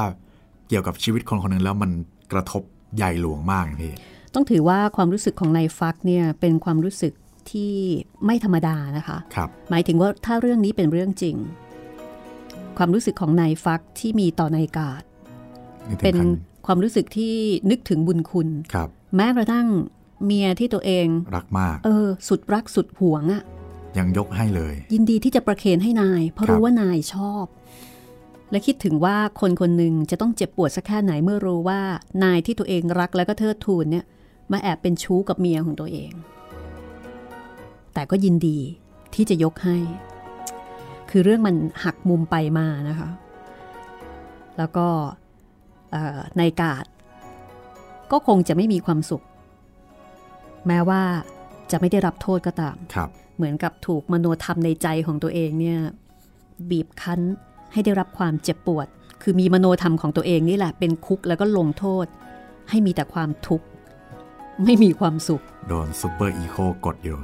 [0.68, 1.92] เกี่ยวกับชีวิตคนคนหนึ่งแล้วมัน
[2.32, 2.64] กระทบ
[2.96, 3.94] ใหญ่หลวงมากพี่
[4.34, 7.14] ต้องถือว่าความรู้สึกของนายฟักเนี่ยเป็นความรู้สึก
[7.52, 7.74] ที่
[8.26, 11.36] ไม่ธรรมดานะคะครับหมายถึงว่าถ้าเรื่องนี้เป็นเรื่องจริง
[12.78, 15.04] ความรู้สึกของนายฟักที่มีต่อนายกาด
[15.88, 16.30] นี่ถึงเป็นขั้น
[16.66, 17.34] ความรู้สึกที่
[17.70, 19.68] นึกถึงบุญคุณครับแม้กระทั่ง
[20.26, 23.44] เมียที่ตัวเอง รักมาก เออ สุดรักสุดหวงอะ่ะ
[23.98, 27.46] ยังยกให้เลย ยินดีที่จะประเคนให้นาย เพราะครับรู้ว่านายชอบ
[28.52, 31.82] และคิดถึงว่าคนคนหนึ่งจะต้องเจ็บปวดสักแค่ไหนเมื่อรู้ว่า
[32.24, 34.06] นายที่ตัวเองรักแล้วก็เทิดทูนเนี่ย
[34.52, 36.12] มาแอบเป็นชู้กับเมียของตัวเอง
[37.94, 38.58] แต่ก็ยินดี
[39.16, 39.78] ที่จะยกให้
[41.10, 43.10] คือเรื่องมันหักมุมไปมานะคะ
[44.58, 44.88] แล้วก็
[45.92, 46.86] เอ่อในกาด
[48.12, 49.24] ก็คงจะไม่มีความสุข
[50.68, 51.02] แม้ว่า
[51.72, 55.80] จะไม่ได้รับโทษก็ตามครับเหมือนกับถูกมโนธรรมในใจของตัวเองเนี่ย
[56.70, 57.20] บีบคั้น
[57.74, 58.88] ให้ได้รับความเจ็บปวด
[59.22, 62.06] คือมีมโนธรรมของตัวเองนี่แหละเป็นคุกแล้วก็ลงโทษ
[62.70, 63.66] ให้มีแต่ความทุกข์
[64.66, 67.20] ไม่มีความสุข โดน superego กดอยู่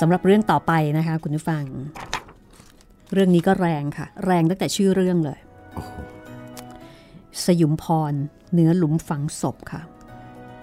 [0.00, 1.64] สำหรับเรื่องต่อไปนะคะ คุณผู้ฟัง
[3.12, 5.38] เรื่องนี้ก็แรงค่ะ แรงตั้งแต่ชื่อเรื่องเลย
[5.74, 5.92] โอ้โห
[7.44, 8.14] สยุมพร
[8.54, 9.82] เหนือหลุมฝังศพค่ะ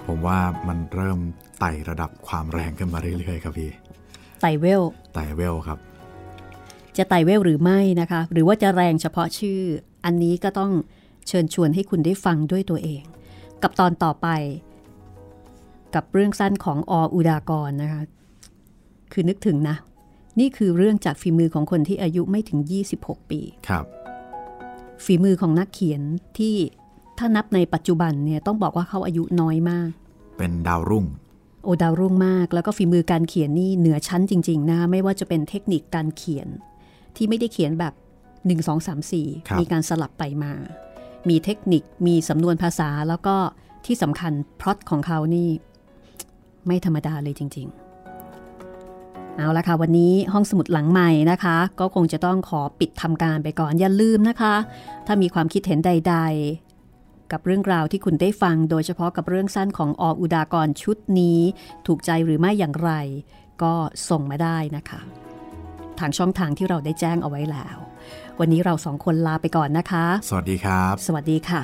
[0.07, 1.19] ผมว่ามันเริ่ม
[1.59, 3.71] ไต่ระดับความแรงขึ้นมาเรื่อยๆครับพี่
[4.41, 4.81] ไตเวล
[5.13, 5.79] ไต่เวลครับ
[6.97, 9.59] จะไต่เวลหรือไม่นะคะ หรือว่าจะแรงเฉพาะชื่อ
[10.05, 10.71] อันนี้ก็ต้อง
[11.27, 13.03] เชิญชวนให้คุณได้ฟังด้วยตัวเอง
[13.63, 14.27] กับตอนต่อไป
[15.95, 18.01] กับเรื่องสั้นของออุดากรนะคะ
[19.11, 19.75] คือนึกถึงนะ
[20.39, 22.59] นี่คือเรื่องจากฝีมือของคนที่อายุไม่ถึง
[22.95, 23.85] 26 ปี ครับ
[25.05, 26.01] ฝีมือของนักเขียน
[26.37, 26.55] ที่
[27.17, 29.89] ถ้านับในปัจจุบันเนี่ยต้องบอกว่าเขาอายุน้อยมาก
[30.37, 31.05] เป็นดาวรุ่ง
[31.63, 36.47] โอดาวรุ่งมาก แล้วก็ฝีมือการเขียนนี่เหนือชั้นจริงๆนะคะไม่ว่าจะเป็นเทคนิคการเขียน
[37.15, 37.93] ที่ไม่ได้เขียนแบบ
[38.45, 40.53] 1 2 3ครับ4มีการสลับไปมา
[41.29, 43.35] มีเทคนิคมีสำนวนภาษาแล้วก็
[43.85, 45.49] ที่สำคัญพล็อตของเขานี่
[46.67, 54.55] ไม่ธรรมดาเลยจริง ๆเอาละค่ะวันนี้ห้องสมุดหลังใหม่นะคะ ก็คงจะต้องขอปิดทำการไปก่อนอย่าลืมนะคะ
[55.05, 56.64] ถ้ามีความคิดเห็นใดๆ
[57.31, 61.39] กับเรื่องราวที่คุณได้ฟังโดยเฉพาะกับเรื่องสั้นของออุดากรชุดนี้
[61.87, 62.91] ถูกใจหรือไม่อย่างไร
[63.63, 63.73] ก็
[64.09, 65.01] ส่งมาได้นะคะ
[65.99, 67.77] ทางช่องทางที่เราได้แจ้งเอาไว้แล้ว
[68.39, 71.61] วันนี้เราสองคนลาไปก่อนนะคะ สวัสดีครับ สวัสดีค่ะ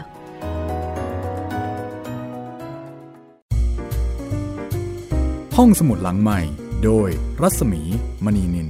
[5.57, 6.39] ห้องสมุดหลังใหม่
[6.83, 7.09] โดย
[7.41, 7.81] รัศมี
[8.25, 8.69] มณีนิน